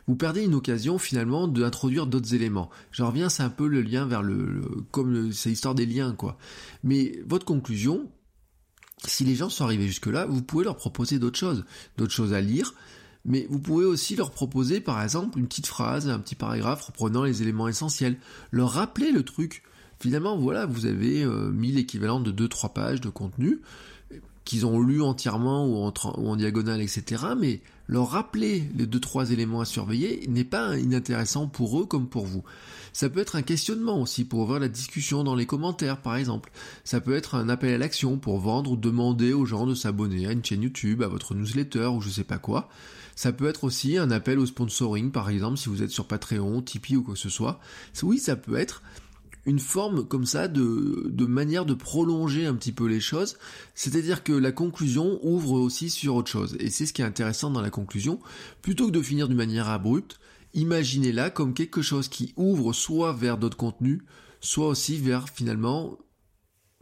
vous 0.07 0.17
perdez 0.17 0.45
une 0.45 0.55
occasion 0.55 0.99
finalement 0.99 1.49
d'introduire 1.49 2.07
d'autres 2.07 2.35
éléments. 2.35 2.71
J'en 2.93 3.09
reviens, 3.09 3.29
c'est 3.29 3.43
un 3.43 3.51
peu 3.51 3.67
le 3.67 3.83
lien 3.83 4.07
vers 4.07 4.23
le, 4.23 4.63
comme 4.91 5.33
c'est 5.33 5.51
l'histoire 5.51 5.75
des 5.75 5.87
liens 5.87 6.15
quoi. 6.15 6.39
Mais 6.85 7.21
votre 7.27 7.45
conclusion, 7.45 8.11
si 9.05 9.25
les 9.25 9.35
gens 9.35 9.49
sont 9.49 9.65
arrivés 9.65 9.87
jusque-là, 9.87 10.27
vous 10.27 10.43
pouvez 10.43 10.65
leur 10.65 10.77
proposer 10.77 11.19
d'autres 11.19 11.39
choses, 11.39 11.65
d'autres 11.97 12.13
choses 12.13 12.33
à 12.33 12.41
lire, 12.41 12.75
mais 13.25 13.47
vous 13.51 13.59
pouvez 13.59 13.85
aussi 13.85 14.15
leur 14.15 14.31
proposer 14.31 14.81
par 14.81 15.03
exemple 15.03 15.39
une 15.39 15.49
petite 15.49 15.67
phrase, 15.67 16.09
un 16.09 16.21
petit 16.21 16.37
paragraphe 16.37 16.83
reprenant 16.83 17.25
les 17.25 17.43
éléments 17.43 17.69
essentiels, 17.69 18.19
leur 18.53 18.71
rappeler 18.71 19.11
le 19.11 19.25
truc. 19.25 19.63
Finalement, 19.99 20.37
voilà, 20.37 20.67
vous 20.67 20.87
avez 20.87 21.25
euh, 21.25 21.51
mis 21.51 21.73
l'équivalent 21.73 22.21
de 22.21 22.31
2-3 22.31 22.73
pages 22.73 23.01
de 23.01 23.09
contenu, 23.09 23.63
qu'ils 24.47 24.65
ont 24.65 24.81
lu 24.81 25.03
entièrement 25.03 25.67
ou 25.67 25.77
en, 25.77 26.37
diagonale, 26.37 26.81
etc. 26.81 27.25
Mais 27.39 27.61
leur 27.89 28.09
rappeler 28.09 28.65
les 28.75 28.87
deux 28.87 29.01
trois 29.01 29.33
éléments 29.33 29.61
à 29.61 29.67
surveiller 29.67 30.25
n'est 30.29 30.45
pas 30.45 30.79
inintéressant 30.79 31.49
pour 31.49 31.79
eux 31.79 31.85
comme 31.85 32.09
pour 32.09 32.25
vous. 32.25 32.45
Ça 32.95 33.11
peut 33.11 33.21
être 33.21 33.37
un 33.37 33.43
questionnement 33.43 34.01
aussi 34.01 34.25
pour 34.25 34.41
ouvrir 34.41 34.61
la 34.61 34.69
discussion 34.69 35.23
dans 35.25 35.35
les 35.35 35.45
commentaires 35.45 36.01
par 36.01 36.17
exemple. 36.17 36.51
Ça 36.85 37.03
peut 37.03 37.15
être 37.15 37.35
un 37.35 37.51
appel 37.51 37.75
à 37.75 37.79
l'action 37.79 38.17
pour 38.17 38.39
vendre 38.39 38.71
ou 38.71 38.77
demander 38.77 39.35
aux 39.35 39.45
gens 39.45 39.67
de 39.67 39.75
s'abonner 39.75 40.27
à 40.27 40.33
une 40.33 40.45
chaîne 40.45 40.63
YouTube, 40.63 41.03
à 41.03 41.09
votre 41.09 41.35
newsletter 41.35 41.87
ou 41.87 42.01
je 42.01 42.09
sais 42.09 42.25
pas 42.25 42.39
quoi. 42.39 42.71
Ça 43.17 43.33
peut 43.33 43.49
être 43.49 43.65
aussi 43.65 43.99
un 43.99 44.11
appel 44.11 44.39
au 44.39 44.47
sponsoring 44.47 45.11
par 45.11 45.29
exemple 45.29 45.59
si 45.59 45.69
vous 45.69 45.83
êtes 45.83 45.91
sur 45.91 46.07
Patreon, 46.07 46.63
Tipeee 46.63 46.97
ou 46.97 47.03
quoi 47.03 47.15
que 47.15 47.21
ce 47.21 47.29
soit. 47.29 47.61
Oui, 48.03 48.19
ça 48.19 48.37
peut 48.37 48.57
être 48.57 48.83
une 49.47 49.61
forme 49.61 50.07
comme 50.07 50.27
ça 50.27 50.49
de, 50.49 51.27
manière 51.27 51.65
de 51.65 51.75
prolonger 51.75 52.47
un 52.47 52.55
petit 52.55 52.73
peu 52.73 52.87
les 52.87 53.01
choses. 53.01 53.39
C'est-à-dire 53.75 54.25
que 54.25 54.33
la 54.33 54.53
conclusion 54.53 55.21
ouvre 55.23 55.53
aussi 55.53 55.89
sur 55.89 56.17
autre 56.17 56.31
chose. 56.31 56.57
Et 56.59 56.69
c'est 56.69 56.85
ce 56.85 56.93
qui 56.93 57.01
est 57.01 57.07
intéressant 57.07 57.51
dans 57.51 57.63
la 57.63 57.71
conclusion. 57.71 58.21
Plutôt 58.61 58.89
que 58.89 58.93
de 58.93 59.03
finir 59.03 59.29
d'une 59.29 59.37
manière 59.37 59.69
abrupte, 59.69 60.19
imaginez-la 60.53 61.31
comme 61.31 61.55
quelque 61.55 61.81
chose 61.81 62.09
qui 62.09 62.35
ouvre 62.37 62.73
soit 62.73 63.13
vers 63.13 63.39
d'autres 63.39 63.57
contenus, 63.57 64.03
soit 64.41 64.67
aussi 64.67 64.99
vers 64.99 65.29
finalement 65.29 65.97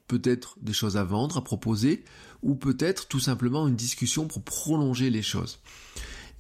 peut-être 0.09 0.57
des 0.61 0.73
choses 0.73 0.97
à 0.97 1.05
vendre, 1.05 1.37
à 1.37 1.45
proposer, 1.45 2.05
ou 2.43 2.55
peut-être 2.55 3.09
tout 3.09 3.21
simplement 3.21 3.69
une 3.69 3.77
discussion 3.77 4.27
pour 4.27 4.43
prolonger 4.43 5.11
les 5.11 5.23
choses. 5.23 5.61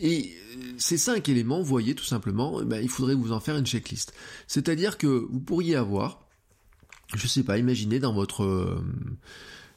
Et 0.00 0.34
euh, 0.56 0.74
ces 0.78 0.98
cinq 0.98 1.28
éléments, 1.28 1.58
vous 1.58 1.64
voyez 1.64 1.94
tout 1.94 2.04
simplement, 2.04 2.60
eh 2.60 2.64
ben, 2.64 2.80
il 2.82 2.88
faudrait 2.88 3.14
vous 3.14 3.32
en 3.32 3.40
faire 3.40 3.56
une 3.56 3.66
checklist. 3.66 4.12
C'est-à-dire 4.46 4.98
que 4.98 5.06
vous 5.06 5.40
pourriez 5.40 5.76
avoir, 5.76 6.26
je 7.14 7.26
sais 7.26 7.42
pas, 7.42 7.58
imaginez 7.58 8.00
dans 8.00 8.12
votre 8.12 8.44
euh, 8.44 8.84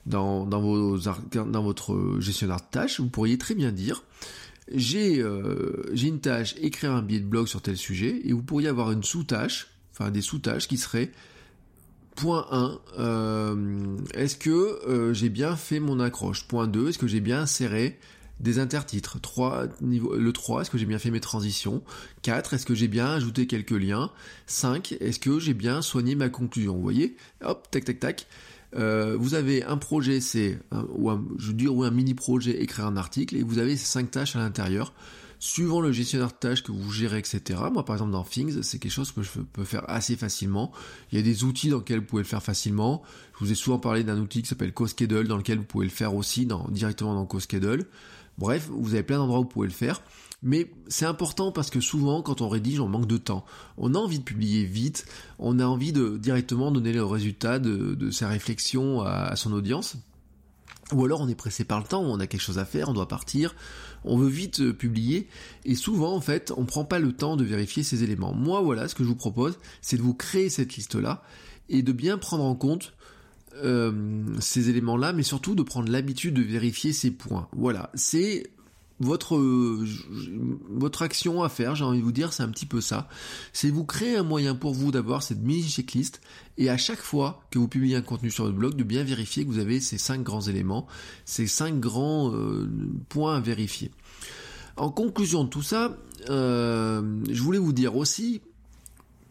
dans, 0.05 0.47
gestionnaire 2.19 2.57
de 2.57 2.71
tâches, 2.71 2.99
vous 2.99 3.09
pourriez 3.09 3.37
très 3.37 3.55
bien 3.55 3.71
dire 3.71 4.03
j'ai 4.73 5.21
euh, 5.21 5.83
j'ai 5.93 6.09
une 6.09 6.19
tâche 6.19 6.55
écrire 6.59 6.91
un 6.91 7.01
billet 7.01 7.21
de 7.21 7.25
blog 7.25 7.47
sur 7.47 7.61
tel 7.61 7.77
sujet 7.77 8.19
et 8.25 8.33
vous 8.33 8.43
pourriez 8.43 8.67
avoir 8.67 8.91
une 8.91 9.03
sous-tâche, 9.03 9.69
enfin 9.93 10.11
des 10.11 10.21
sous-tâches 10.21 10.67
qui 10.67 10.77
seraient 10.77 11.11
Point 12.17 12.47
1, 12.49 12.79
euh, 12.97 13.97
est-ce 14.15 14.35
que 14.37 15.11
j'ai 15.13 15.29
bien 15.29 15.55
fait 15.55 15.79
mon 15.79 15.99
accroche? 15.99 16.47
Point 16.47 16.65
2, 16.67 16.89
est-ce 16.89 16.97
que 16.97 17.05
j'ai 17.05 17.19
bien 17.19 17.41
inséré 17.41 17.99
des 18.39 18.59
intertitres 18.59 19.19
3, 19.19 19.67
niveau, 19.81 20.15
Le 20.15 20.31
3, 20.31 20.61
est-ce 20.61 20.69
que 20.69 20.77
j'ai 20.77 20.85
bien 20.85 20.99
fait 20.99 21.11
mes 21.11 21.19
transitions? 21.19 21.83
4, 22.21 22.53
est-ce 22.53 22.65
que 22.65 22.75
j'ai 22.75 22.87
bien 22.87 23.07
ajouté 23.07 23.47
quelques 23.47 23.71
liens? 23.71 24.11
5, 24.45 24.93
est-ce 24.99 25.19
que 25.19 25.39
j'ai 25.39 25.53
bien 25.53 25.81
soigné 25.81 26.15
ma 26.15 26.29
conclusion? 26.29 26.75
Vous 26.75 26.81
voyez? 26.81 27.17
Hop, 27.43 27.69
tac, 27.71 27.85
tac, 27.85 27.99
tac. 27.99 28.27
Euh, 28.75 29.15
vous 29.17 29.33
avez 29.33 29.63
un 29.63 29.77
projet, 29.77 30.19
c'est, 30.19 30.59
ou 30.89 31.09
un, 31.09 31.23
je 31.37 31.51
ou 31.67 31.83
un 31.83 31.91
mini-projet, 31.91 32.61
écrire 32.61 32.85
un 32.85 32.97
article, 32.97 33.35
et 33.35 33.43
vous 33.43 33.59
avez 33.59 33.75
ces 33.77 33.85
5 33.85 34.11
tâches 34.11 34.35
à 34.35 34.39
l'intérieur 34.39 34.93
suivant 35.39 35.81
le 35.81 35.91
gestionnaire 35.91 36.29
de 36.29 36.33
tâches 36.33 36.63
que 36.63 36.71
vous 36.71 36.91
gérez, 36.91 37.19
etc. 37.19 37.59
Moi, 37.71 37.85
par 37.85 37.95
exemple, 37.95 38.11
dans 38.11 38.23
Things, 38.23 38.61
c'est 38.63 38.79
quelque 38.79 38.91
chose 38.91 39.11
que 39.11 39.21
je 39.21 39.29
peux 39.39 39.63
faire 39.63 39.87
assez 39.89 40.15
facilement. 40.15 40.71
Il 41.11 41.17
y 41.17 41.21
a 41.21 41.23
des 41.23 41.43
outils 41.43 41.69
dans 41.69 41.77
lesquels 41.77 41.99
vous 41.99 42.05
pouvez 42.05 42.23
le 42.23 42.27
faire 42.27 42.43
facilement. 42.43 43.03
Je 43.33 43.45
vous 43.45 43.51
ai 43.51 43.55
souvent 43.55 43.79
parlé 43.79 44.03
d'un 44.03 44.19
outil 44.19 44.41
qui 44.41 44.47
s'appelle 44.47 44.73
CoSchedule, 44.73 45.27
dans 45.27 45.37
lequel 45.37 45.59
vous 45.59 45.63
pouvez 45.63 45.85
le 45.85 45.91
faire 45.91 46.15
aussi 46.15 46.47
directement 46.69 47.13
dans 47.13 47.25
CoSchedule. 47.25 47.85
Bref, 48.37 48.69
vous 48.71 48.93
avez 48.93 49.03
plein 49.03 49.17
d'endroits 49.17 49.39
où 49.39 49.43
vous 49.43 49.49
pouvez 49.49 49.67
le 49.67 49.73
faire. 49.73 50.01
Mais 50.43 50.71
c'est 50.87 51.05
important 51.05 51.51
parce 51.51 51.71
que 51.71 51.81
souvent, 51.81 52.21
quand 52.21 52.41
on 52.41 52.49
rédige, 52.49 52.79
on 52.79 52.87
manque 52.87 53.07
de 53.07 53.17
temps. 53.17 53.43
On 53.77 53.95
a 53.95 53.97
envie 53.97 54.19
de 54.19 54.23
publier 54.23 54.65
vite, 54.65 55.05
on 55.39 55.59
a 55.59 55.65
envie 55.65 55.91
de 55.91 56.17
directement 56.17 56.71
donner 56.71 56.93
le 56.93 57.03
résultat 57.03 57.57
de, 57.57 58.11
sa 58.11 58.27
réflexion 58.27 59.01
à 59.01 59.35
son 59.35 59.51
audience. 59.51 59.97
Ou 60.93 61.03
alors 61.03 61.19
on 61.19 61.27
est 61.27 61.35
pressé 61.35 61.65
par 61.65 61.79
le 61.79 61.85
temps, 61.85 62.01
on 62.01 62.19
a 62.19 62.27
quelque 62.27 62.41
chose 62.41 62.59
à 62.59 62.65
faire, 62.65 62.87
on 62.87 62.93
doit 62.93 63.09
partir, 63.09 63.55
on 64.05 64.17
veut 64.17 64.29
vite 64.29 64.61
euh, 64.61 64.71
publier, 64.71 65.27
et 65.65 65.75
souvent 65.75 66.15
en 66.15 66.21
fait 66.21 66.53
on 66.55 66.63
prend 66.63 66.85
pas 66.85 66.99
le 66.99 67.11
temps 67.11 67.35
de 67.35 67.43
vérifier 67.43 67.83
ces 67.83 68.03
éléments. 68.03 68.33
Moi 68.33 68.61
voilà, 68.61 68.87
ce 68.87 68.95
que 68.95 69.03
je 69.03 69.09
vous 69.09 69.15
propose, 69.15 69.59
c'est 69.81 69.97
de 69.97 70.01
vous 70.01 70.13
créer 70.13 70.49
cette 70.49 70.77
liste-là, 70.77 71.23
et 71.67 71.81
de 71.81 71.91
bien 71.91 72.17
prendre 72.17 72.45
en 72.45 72.55
compte 72.55 72.93
euh, 73.63 74.23
ces 74.39 74.69
éléments-là, 74.69 75.13
mais 75.13 75.23
surtout 75.23 75.55
de 75.55 75.63
prendre 75.63 75.91
l'habitude 75.91 76.35
de 76.35 76.41
vérifier 76.41 76.93
ces 76.93 77.11
points. 77.11 77.47
Voilà, 77.53 77.91
c'est 77.93 78.51
votre 78.99 79.37
votre 80.69 81.03
action 81.03 81.43
à 81.43 81.49
faire, 81.49 81.75
j'ai 81.75 81.83
envie 81.83 81.99
de 81.99 82.03
vous 82.03 82.11
dire, 82.11 82.33
c'est 82.33 82.43
un 82.43 82.49
petit 82.49 82.65
peu 82.65 82.81
ça. 82.81 83.07
C'est 83.53 83.69
vous 83.69 83.85
créer 83.85 84.17
un 84.17 84.23
moyen 84.23 84.55
pour 84.55 84.73
vous 84.73 84.91
d'avoir 84.91 85.23
cette 85.23 85.39
mini 85.39 85.63
checklist 85.63 86.21
et 86.57 86.69
à 86.69 86.77
chaque 86.77 87.01
fois 87.01 87.41
que 87.51 87.59
vous 87.59 87.67
publiez 87.67 87.95
un 87.95 88.01
contenu 88.01 88.31
sur 88.31 88.45
votre 88.45 88.57
blog, 88.57 88.75
de 88.75 88.83
bien 88.83 89.03
vérifier 89.03 89.45
que 89.45 89.49
vous 89.49 89.59
avez 89.59 89.79
ces 89.79 89.97
cinq 89.97 90.23
grands 90.23 90.41
éléments, 90.41 90.87
ces 91.25 91.47
cinq 91.47 91.79
grands 91.79 92.33
euh, 92.33 92.67
points 93.09 93.35
à 93.35 93.39
vérifier. 93.39 93.91
En 94.77 94.89
conclusion 94.89 95.43
de 95.43 95.49
tout 95.49 95.63
ça, 95.63 95.97
euh, 96.29 97.01
je 97.29 97.41
voulais 97.41 97.59
vous 97.59 97.73
dire 97.73 97.95
aussi 97.95 98.41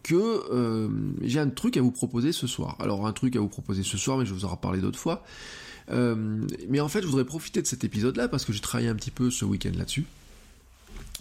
que 0.07 0.15
euh, 0.53 0.89
j'ai 1.21 1.41
un 1.41 1.49
truc 1.49 1.77
à 1.77 1.81
vous 1.81 1.91
proposer 1.91 2.31
ce 2.31 2.47
soir. 2.47 2.77
Alors 2.79 3.09
un 3.09 3.13
truc 3.13 3.35
à 3.35 3.41
vous 3.41 3.49
proposer 3.49 3.83
ce 3.83 3.99
soir, 3.99 4.17
mais 4.17 4.25
je 4.25 4.33
vous 4.33 4.45
en 4.45 4.49
reparler 4.49 4.81
d'autres 4.81 5.01
fois. 5.01 5.25
Euh, 5.91 6.47
mais 6.69 6.79
en 6.79 6.87
fait, 6.87 7.03
je 7.03 7.09
voudrais 7.09 7.25
profiter 7.25 7.61
de 7.61 7.67
cet 7.67 7.83
épisode-là 7.83 8.29
parce 8.29 8.45
que 8.45 8.53
j'ai 8.53 8.61
travaillé 8.61 8.89
un 8.89 8.95
petit 8.95 9.11
peu 9.11 9.33
ce 9.33 9.45
week-end 9.45 9.73
là-dessus. 9.77 10.05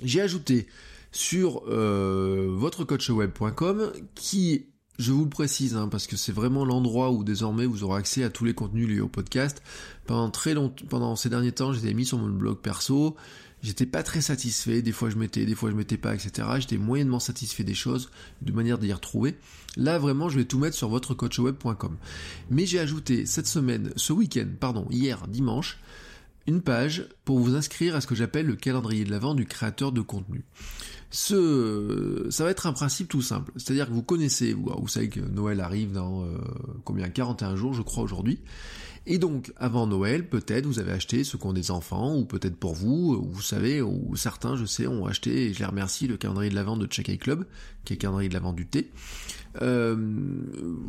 J'ai 0.03 0.21
ajouté 0.21 0.67
sur 1.11 1.63
euh, 1.67 2.47
votrecoachweb.com 2.51 3.91
qui 4.13 4.67
je 4.99 5.11
vous 5.11 5.23
le 5.23 5.29
précise, 5.29 5.75
hein, 5.75 5.87
parce 5.89 6.05
que 6.05 6.15
c'est 6.15 6.31
vraiment 6.31 6.63
l'endroit 6.63 7.11
où 7.11 7.23
désormais 7.23 7.65
vous 7.65 7.83
aurez 7.83 7.97
accès 7.97 8.23
à 8.23 8.29
tous 8.29 8.45
les 8.45 8.53
contenus 8.53 8.87
liés 8.87 9.01
au 9.01 9.07
podcast. 9.07 9.63
Pendant 10.05 10.29
très 10.29 10.53
longtemps, 10.53 10.85
pendant 10.89 11.15
ces 11.15 11.29
derniers 11.29 11.53
temps, 11.53 11.73
je 11.73 11.81
les 11.81 11.89
ai 11.89 11.93
mis 11.95 12.05
sur 12.05 12.19
mon 12.19 12.29
blog 12.29 12.59
perso. 12.59 13.15
J'étais 13.65 13.87
pas 13.87 14.03
très 14.03 14.21
satisfait, 14.21 14.83
des 14.83 14.91
fois 14.91 15.09
je 15.09 15.15
mettais, 15.15 15.43
des 15.43 15.55
fois 15.55 15.71
je 15.71 15.75
mettais 15.75 15.97
pas, 15.97 16.13
etc. 16.13 16.47
J'étais 16.59 16.77
moyennement 16.77 17.19
satisfait 17.19 17.63
des 17.63 17.73
choses, 17.73 18.11
de 18.43 18.51
manière 18.51 18.77
d'y 18.77 18.93
retrouver. 18.93 19.37
Là 19.75 19.97
vraiment 19.97 20.29
je 20.29 20.37
vais 20.37 20.45
tout 20.45 20.59
mettre 20.59 20.77
sur 20.77 20.87
votrecoachweb.com. 20.89 21.97
Mais 22.51 22.67
j'ai 22.67 22.77
ajouté 22.77 23.25
cette 23.25 23.47
semaine, 23.47 23.91
ce 23.95 24.13
week-end, 24.13 24.45
pardon, 24.59 24.85
hier, 24.91 25.27
dimanche, 25.27 25.79
une 26.45 26.61
page 26.61 27.07
pour 27.23 27.39
vous 27.39 27.55
inscrire 27.55 27.95
à 27.95 28.01
ce 28.01 28.07
que 28.07 28.13
j'appelle 28.13 28.45
le 28.45 28.55
calendrier 28.55 29.03
de 29.03 29.09
l'avant 29.09 29.33
du 29.33 29.47
créateur 29.47 29.91
de 29.91 30.01
contenu. 30.01 30.43
Ce, 31.17 32.27
ça 32.29 32.43
va 32.43 32.49
être 32.49 32.67
un 32.67 32.73
principe 32.73 33.07
tout 33.07 33.21
simple. 33.21 33.53
C'est-à-dire 33.55 33.87
que 33.87 33.93
vous 33.93 34.03
connaissez, 34.03 34.51
vous, 34.51 34.87
savez 34.89 35.07
que 35.07 35.21
Noël 35.21 35.61
arrive 35.61 35.93
dans 35.93 36.23
euh, 36.23 36.37
combien 36.83 37.07
41 37.07 37.55
jours 37.55 37.73
je 37.73 37.81
crois 37.81 38.03
aujourd'hui. 38.03 38.41
Et 39.05 39.17
donc, 39.17 39.53
avant 39.55 39.87
Noël, 39.87 40.27
peut-être 40.27 40.65
vous 40.65 40.79
avez 40.79 40.91
acheté 40.91 41.23
ceux 41.23 41.37
qui 41.37 41.47
ont 41.47 41.53
des 41.53 41.71
enfants, 41.71 42.17
ou 42.17 42.25
peut-être 42.25 42.57
pour 42.57 42.73
vous, 42.73 43.25
vous 43.31 43.41
savez, 43.41 43.81
ou 43.81 44.13
certains, 44.17 44.57
je 44.57 44.65
sais, 44.65 44.87
ont 44.87 45.05
acheté, 45.05 45.45
et 45.45 45.53
je 45.53 45.59
les 45.59 45.65
remercie, 45.65 46.05
le 46.05 46.17
calendrier 46.17 46.49
de 46.49 46.55
l'avant 46.55 46.75
de 46.75 46.85
Check 46.85 47.17
Club, 47.17 47.45
qui 47.85 47.93
est 47.93 47.95
le 47.95 48.01
calendrier 48.01 48.27
de 48.27 48.33
l'avant 48.33 48.51
du 48.51 48.67
thé. 48.67 48.91
Euh, 49.61 49.95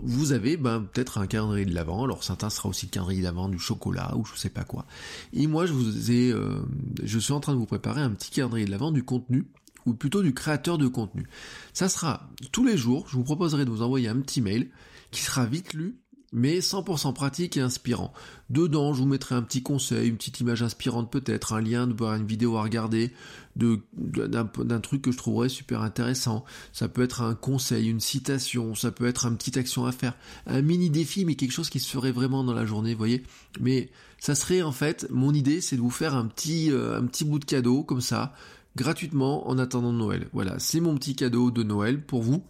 vous 0.02 0.32
avez 0.32 0.56
ben, 0.56 0.88
peut-être 0.92 1.18
un 1.18 1.28
calendrier 1.28 1.66
de 1.66 1.74
l'avant, 1.74 2.02
alors 2.02 2.24
certains 2.24 2.50
sera 2.50 2.68
aussi 2.68 2.86
le 2.86 2.90
calendrier 2.90 3.20
de 3.20 3.26
l'avant 3.26 3.48
du 3.48 3.60
chocolat, 3.60 4.16
ou 4.16 4.24
je 4.24 4.34
sais 4.36 4.50
pas 4.50 4.64
quoi. 4.64 4.86
Et 5.32 5.46
moi, 5.46 5.66
je 5.66 5.72
vous 5.72 6.10
ai, 6.10 6.32
euh, 6.32 6.56
je 7.04 7.18
suis 7.20 7.32
en 7.32 7.38
train 7.38 7.52
de 7.52 7.58
vous 7.58 7.66
préparer 7.66 8.00
un 8.00 8.10
petit 8.10 8.32
calendrier 8.32 8.66
de 8.66 8.72
l'avant 8.72 8.90
du 8.90 9.04
contenu, 9.04 9.46
ou 9.86 9.94
plutôt 9.94 10.22
du 10.22 10.34
créateur 10.34 10.78
de 10.78 10.88
contenu. 10.88 11.26
Ça 11.72 11.88
sera 11.88 12.28
tous 12.52 12.64
les 12.64 12.76
jours, 12.76 13.06
je 13.08 13.16
vous 13.16 13.24
proposerai 13.24 13.64
de 13.64 13.70
vous 13.70 13.82
envoyer 13.82 14.08
un 14.08 14.20
petit 14.20 14.40
mail 14.40 14.70
qui 15.10 15.22
sera 15.22 15.46
vite 15.46 15.72
lu 15.72 16.00
mais 16.32 16.58
100% 16.58 17.14
pratique 17.14 17.56
et 17.56 17.60
inspirant. 17.60 18.12
Dedans, 18.50 18.92
je 18.92 19.00
vous 19.00 19.08
mettrai 19.08 19.34
un 19.34 19.42
petit 19.42 19.62
conseil, 19.62 20.08
une 20.08 20.16
petite 20.16 20.40
image 20.40 20.62
inspirante 20.62 21.10
peut-être, 21.10 21.52
un 21.52 21.60
lien 21.60 21.86
de 21.86 21.94
voir 21.94 22.14
une 22.14 22.26
vidéo 22.26 22.56
à 22.56 22.62
regarder, 22.62 23.12
de, 23.54 23.80
d'un, 23.94 24.80
truc 24.80 25.02
que 25.02 25.12
je 25.12 25.16
trouverais 25.16 25.48
super 25.48 25.82
intéressant. 25.82 26.44
Ça 26.72 26.88
peut 26.88 27.02
être 27.02 27.22
un 27.22 27.34
conseil, 27.34 27.88
une 27.88 28.00
citation, 28.00 28.74
ça 28.74 28.90
peut 28.90 29.06
être 29.06 29.26
une 29.26 29.36
petite 29.36 29.56
action 29.56 29.86
à 29.86 29.92
faire, 29.92 30.14
un 30.46 30.62
mini 30.62 30.90
défi, 30.90 31.24
mais 31.24 31.36
quelque 31.36 31.52
chose 31.52 31.70
qui 31.70 31.80
se 31.80 31.90
ferait 31.90 32.12
vraiment 32.12 32.44
dans 32.44 32.54
la 32.54 32.66
journée, 32.66 32.92
vous 32.92 32.98
voyez. 32.98 33.22
Mais 33.60 33.90
ça 34.18 34.34
serait 34.34 34.62
en 34.62 34.72
fait, 34.72 35.06
mon 35.10 35.32
idée, 35.32 35.60
c'est 35.60 35.76
de 35.76 35.80
vous 35.80 35.90
faire 35.90 36.14
un 36.14 36.26
petit, 36.26 36.70
euh, 36.70 36.98
un 36.98 37.06
petit 37.06 37.24
bout 37.24 37.38
de 37.38 37.44
cadeau 37.44 37.82
comme 37.82 38.00
ça, 38.00 38.34
gratuitement 38.76 39.48
en 39.48 39.58
attendant 39.58 39.92
Noël. 39.92 40.28
Voilà, 40.32 40.58
c'est 40.58 40.80
mon 40.80 40.94
petit 40.94 41.16
cadeau 41.16 41.50
de 41.50 41.62
Noël 41.62 42.00
pour 42.00 42.22
vous 42.22 42.44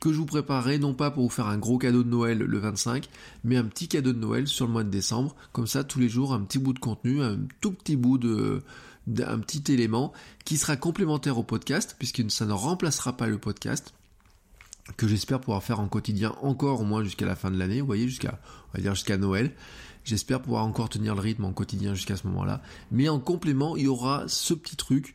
que 0.00 0.12
je 0.12 0.18
vous 0.18 0.26
préparerai 0.26 0.80
non 0.80 0.94
pas 0.94 1.12
pour 1.12 1.22
vous 1.22 1.30
faire 1.30 1.46
un 1.46 1.58
gros 1.58 1.78
cadeau 1.78 2.02
de 2.02 2.08
Noël 2.08 2.38
le 2.38 2.58
25, 2.58 3.08
mais 3.44 3.56
un 3.56 3.64
petit 3.64 3.86
cadeau 3.86 4.12
de 4.12 4.18
Noël 4.18 4.48
sur 4.48 4.66
le 4.66 4.72
mois 4.72 4.82
de 4.82 4.90
décembre. 4.90 5.36
Comme 5.52 5.68
ça, 5.68 5.84
tous 5.84 6.00
les 6.00 6.08
jours, 6.08 6.34
un 6.34 6.40
petit 6.40 6.58
bout 6.58 6.72
de 6.72 6.80
contenu, 6.80 7.22
un 7.22 7.38
tout 7.60 7.70
petit 7.72 7.96
bout 7.96 8.18
de 8.18 8.62
d'un 9.08 9.40
petit 9.40 9.72
élément 9.72 10.12
qui 10.44 10.56
sera 10.58 10.76
complémentaire 10.76 11.36
au 11.36 11.42
podcast, 11.42 11.96
puisque 11.98 12.28
ça 12.30 12.46
ne 12.46 12.52
remplacera 12.52 13.16
pas 13.16 13.26
le 13.26 13.38
podcast 13.38 13.94
que 14.96 15.06
j'espère 15.06 15.40
pouvoir 15.40 15.62
faire 15.62 15.80
en 15.80 15.88
quotidien 15.88 16.34
encore 16.42 16.80
au 16.80 16.84
moins 16.84 17.02
jusqu'à 17.04 17.26
la 17.26 17.36
fin 17.36 17.50
de 17.50 17.58
l'année, 17.58 17.80
vous 17.80 17.86
voyez, 17.86 18.08
jusqu'à, 18.08 18.40
on 18.72 18.78
va 18.78 18.82
dire 18.82 18.94
jusqu'à 18.94 19.16
Noël. 19.16 19.52
J'espère 20.04 20.42
pouvoir 20.42 20.64
encore 20.64 20.88
tenir 20.88 21.14
le 21.14 21.20
rythme 21.20 21.44
en 21.44 21.52
quotidien 21.52 21.94
jusqu'à 21.94 22.16
ce 22.16 22.26
moment-là. 22.26 22.60
Mais 22.90 23.08
en 23.08 23.20
complément, 23.20 23.76
il 23.76 23.84
y 23.84 23.88
aura 23.88 24.24
ce 24.26 24.52
petit 24.52 24.76
truc 24.76 25.14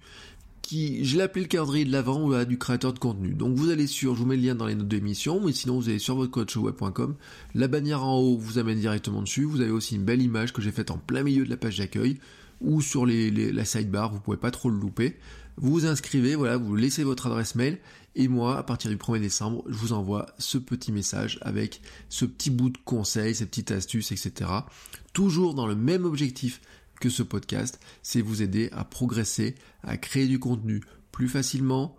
qui, 0.67 1.05
je 1.05 1.15
l'ai 1.15 1.23
appelé 1.23 1.43
le 1.43 1.47
calendrier 1.47 1.85
de 1.85 1.93
l'avant 1.93 2.27
là, 2.27 2.43
du 2.43 2.57
créateur 2.57 2.91
de 2.91 2.99
contenu. 2.99 3.29
Donc 3.33 3.55
vous 3.55 3.69
allez 3.69 3.87
sur, 3.87 4.15
je 4.15 4.19
vous 4.19 4.25
mets 4.25 4.35
le 4.35 4.43
lien 4.43 4.53
dans 4.53 4.65
les 4.65 4.75
notes 4.75 4.89
d'émission, 4.89 5.39
mais 5.39 5.53
sinon 5.53 5.79
vous 5.79 5.87
allez 5.87 5.97
sur 5.97 6.15
votre 6.15 6.59
web.com, 6.59 7.15
la 7.55 7.67
bannière 7.69 8.03
en 8.03 8.17
haut 8.17 8.37
vous 8.37 8.59
amène 8.59 8.77
directement 8.77 9.21
dessus, 9.21 9.45
vous 9.45 9.61
avez 9.61 9.71
aussi 9.71 9.95
une 9.95 10.03
belle 10.03 10.21
image 10.21 10.51
que 10.51 10.61
j'ai 10.61 10.73
faite 10.73 10.91
en 10.91 10.97
plein 10.97 11.23
milieu 11.23 11.45
de 11.45 11.49
la 11.49 11.55
page 11.55 11.77
d'accueil, 11.77 12.19
ou 12.59 12.81
sur 12.81 13.05
la 13.05 13.63
sidebar, 13.63 14.11
vous 14.11 14.19
pouvez 14.19 14.35
pas 14.35 14.51
trop 14.51 14.69
le 14.69 14.77
louper. 14.77 15.15
Vous 15.55 15.71
vous 15.71 15.85
inscrivez, 15.85 16.35
voilà, 16.35 16.57
vous 16.57 16.75
laissez 16.75 17.05
votre 17.05 17.27
adresse 17.27 17.55
mail, 17.55 17.79
et 18.15 18.27
moi, 18.27 18.57
à 18.57 18.63
partir 18.63 18.91
du 18.91 18.97
1er 18.97 19.21
décembre, 19.21 19.63
je 19.69 19.75
vous 19.75 19.93
envoie 19.93 20.25
ce 20.37 20.57
petit 20.57 20.91
message 20.91 21.39
avec 21.43 21.81
ce 22.09 22.25
petit 22.25 22.49
bout 22.49 22.71
de 22.71 22.77
conseil, 22.83 23.33
ces 23.33 23.45
petites 23.45 23.71
astuces, 23.71 24.11
etc. 24.11 24.51
Toujours 25.13 25.53
dans 25.53 25.65
le 25.65 25.75
même 25.75 26.03
objectif, 26.03 26.59
que 26.99 27.09
ce 27.09 27.23
podcast, 27.23 27.79
c'est 28.01 28.21
vous 28.21 28.41
aider 28.41 28.69
à 28.71 28.83
progresser, 28.83 29.55
à 29.83 29.97
créer 29.97 30.27
du 30.27 30.39
contenu 30.39 30.83
plus 31.11 31.27
facilement, 31.27 31.95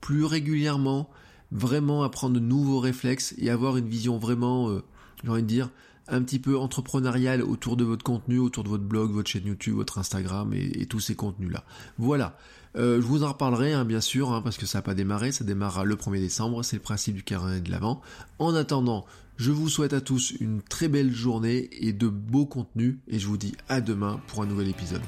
plus 0.00 0.24
régulièrement, 0.24 1.10
vraiment 1.52 2.02
à 2.02 2.08
prendre 2.08 2.34
de 2.34 2.40
nouveaux 2.40 2.80
réflexes 2.80 3.34
et 3.38 3.50
avoir 3.50 3.76
une 3.76 3.88
vision 3.88 4.18
vraiment, 4.18 4.68
euh, 4.70 4.82
j'ai 5.24 5.30
envie 5.30 5.42
de 5.42 5.48
dire, 5.48 5.70
un 6.08 6.22
petit 6.22 6.38
peu 6.38 6.58
entrepreneurial 6.58 7.42
autour 7.42 7.76
de 7.76 7.84
votre 7.84 8.04
contenu, 8.04 8.38
autour 8.38 8.64
de 8.64 8.68
votre 8.68 8.84
blog, 8.84 9.12
votre 9.12 9.30
chaîne 9.30 9.46
YouTube, 9.46 9.74
votre 9.74 9.98
Instagram 9.98 10.52
et, 10.52 10.86
tous 10.86 11.00
ces 11.00 11.14
contenus-là. 11.14 11.64
Voilà. 11.98 12.36
Euh, 12.76 13.00
je 13.00 13.06
vous 13.06 13.24
en 13.24 13.28
reparlerai, 13.28 13.72
hein, 13.72 13.84
bien 13.84 14.00
sûr, 14.00 14.32
hein, 14.32 14.42
parce 14.42 14.56
que 14.56 14.66
ça 14.66 14.78
n'a 14.78 14.82
pas 14.82 14.94
démarré, 14.94 15.32
ça 15.32 15.44
démarrera 15.44 15.84
le 15.84 15.96
1er 15.96 16.20
décembre, 16.20 16.64
c'est 16.64 16.76
le 16.76 16.82
principe 16.82 17.14
du 17.14 17.22
carnet 17.22 17.60
de 17.60 17.70
l'avant. 17.70 18.00
En 18.38 18.54
attendant, 18.54 19.06
je 19.40 19.50
vous 19.50 19.70
souhaite 19.70 19.94
à 19.94 20.02
tous 20.02 20.32
une 20.38 20.60
très 20.60 20.86
belle 20.86 21.10
journée 21.10 21.70
et 21.72 21.94
de 21.94 22.08
beaux 22.08 22.44
contenus, 22.44 22.96
et 23.08 23.18
je 23.18 23.26
vous 23.26 23.38
dis 23.38 23.54
à 23.70 23.80
demain 23.80 24.20
pour 24.26 24.42
un 24.42 24.46
nouvel 24.46 24.68
épisode. 24.68 25.00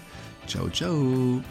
Ciao 0.47 0.71
ciao 0.71 1.43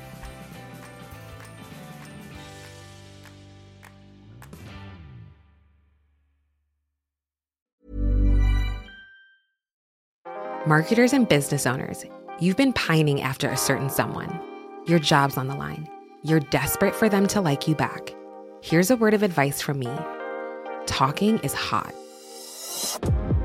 Marketers 10.66 11.14
and 11.14 11.28
business 11.28 11.68
owners, 11.68 12.06
you've 12.40 12.58
been 12.58 12.74
pining 12.74 13.22
after 13.22 13.50
a 13.50 13.58
certain 13.58 13.90
someone. 13.90 14.40
Your 14.88 15.00
job's 15.00 15.38
on 15.38 15.48
the 15.48 15.56
line. 15.56 15.88
You're 16.24 16.40
desperate 16.50 16.96
for 16.96 17.10
them 17.10 17.28
to 17.28 17.42
like 17.42 17.68
you 17.68 17.76
back. 17.76 18.16
Here's 18.64 18.90
a 18.90 18.96
word 18.96 19.14
of 19.14 19.22
advice 19.22 19.62
from 19.62 19.78
me 19.78 19.90
talking 20.88 21.38
is 21.40 21.54
hot. 21.54 21.94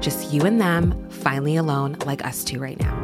Just 0.00 0.32
you 0.32 0.42
and 0.42 0.60
them, 0.60 1.08
finally 1.10 1.56
alone, 1.56 1.96
like 2.04 2.24
us 2.24 2.44
two 2.44 2.58
right 2.58 2.78
now. 2.78 3.02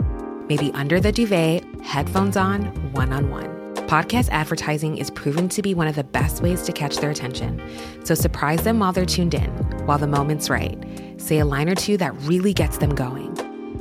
Maybe 0.49 0.71
under 0.73 1.01
the 1.01 1.13
duvet, 1.13 1.65
headphones 1.83 2.37
on, 2.37 2.67
one 2.93 3.13
on 3.13 3.31
one. 3.31 3.49
Podcast 3.87 4.29
advertising 4.31 4.97
is 4.97 5.11
proven 5.11 5.49
to 5.51 5.63
be 5.63 5.75
one 5.75 5.87
of 5.87 5.95
the 5.95 6.05
best 6.05 6.43
ways 6.43 6.63
to 6.63 6.73
catch 6.73 6.97
their 6.97 7.11
attention. 7.11 7.61
So 8.05 8.15
surprise 8.15 8.63
them 8.63 8.79
while 8.79 8.93
they're 8.93 9.05
tuned 9.05 9.35
in, 9.35 9.51
while 9.87 9.99
the 9.99 10.07
moment's 10.07 10.49
right. 10.49 10.79
Say 11.19 11.39
a 11.39 11.45
line 11.45 11.69
or 11.69 11.75
two 11.75 11.97
that 11.99 12.15
really 12.23 12.55
gets 12.55 12.79
them 12.79 12.95
going. 12.95 13.37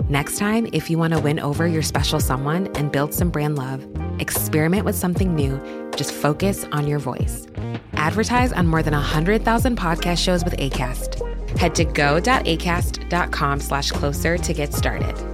Next 0.10 0.38
time, 0.38 0.68
if 0.74 0.90
you 0.90 0.98
want 0.98 1.14
to 1.14 1.20
win 1.20 1.40
over 1.40 1.66
your 1.68 1.82
special 1.82 2.20
someone 2.20 2.68
and 2.76 2.92
build 2.92 3.14
some 3.14 3.30
brand 3.30 3.56
love, 3.56 3.88
experiment 4.20 4.84
with 4.84 4.96
something 4.96 5.34
new. 5.34 5.60
Just 5.96 6.12
focus 6.12 6.66
on 6.72 6.88
your 6.88 7.00
voice. 7.00 7.48
Advertise 7.94 8.52
on 8.52 8.68
more 8.68 8.84
than 8.84 8.94
100,000 8.94 9.78
podcast 9.78 10.18
shows 10.18 10.44
with 10.44 10.58
ACAST. 10.58 11.31
Head 11.58 11.76
to 11.76 11.86
go.acast.com 11.86 13.60
slash 13.60 13.92
closer 13.92 14.38
to 14.38 14.54
get 14.54 14.74
started. 14.74 15.31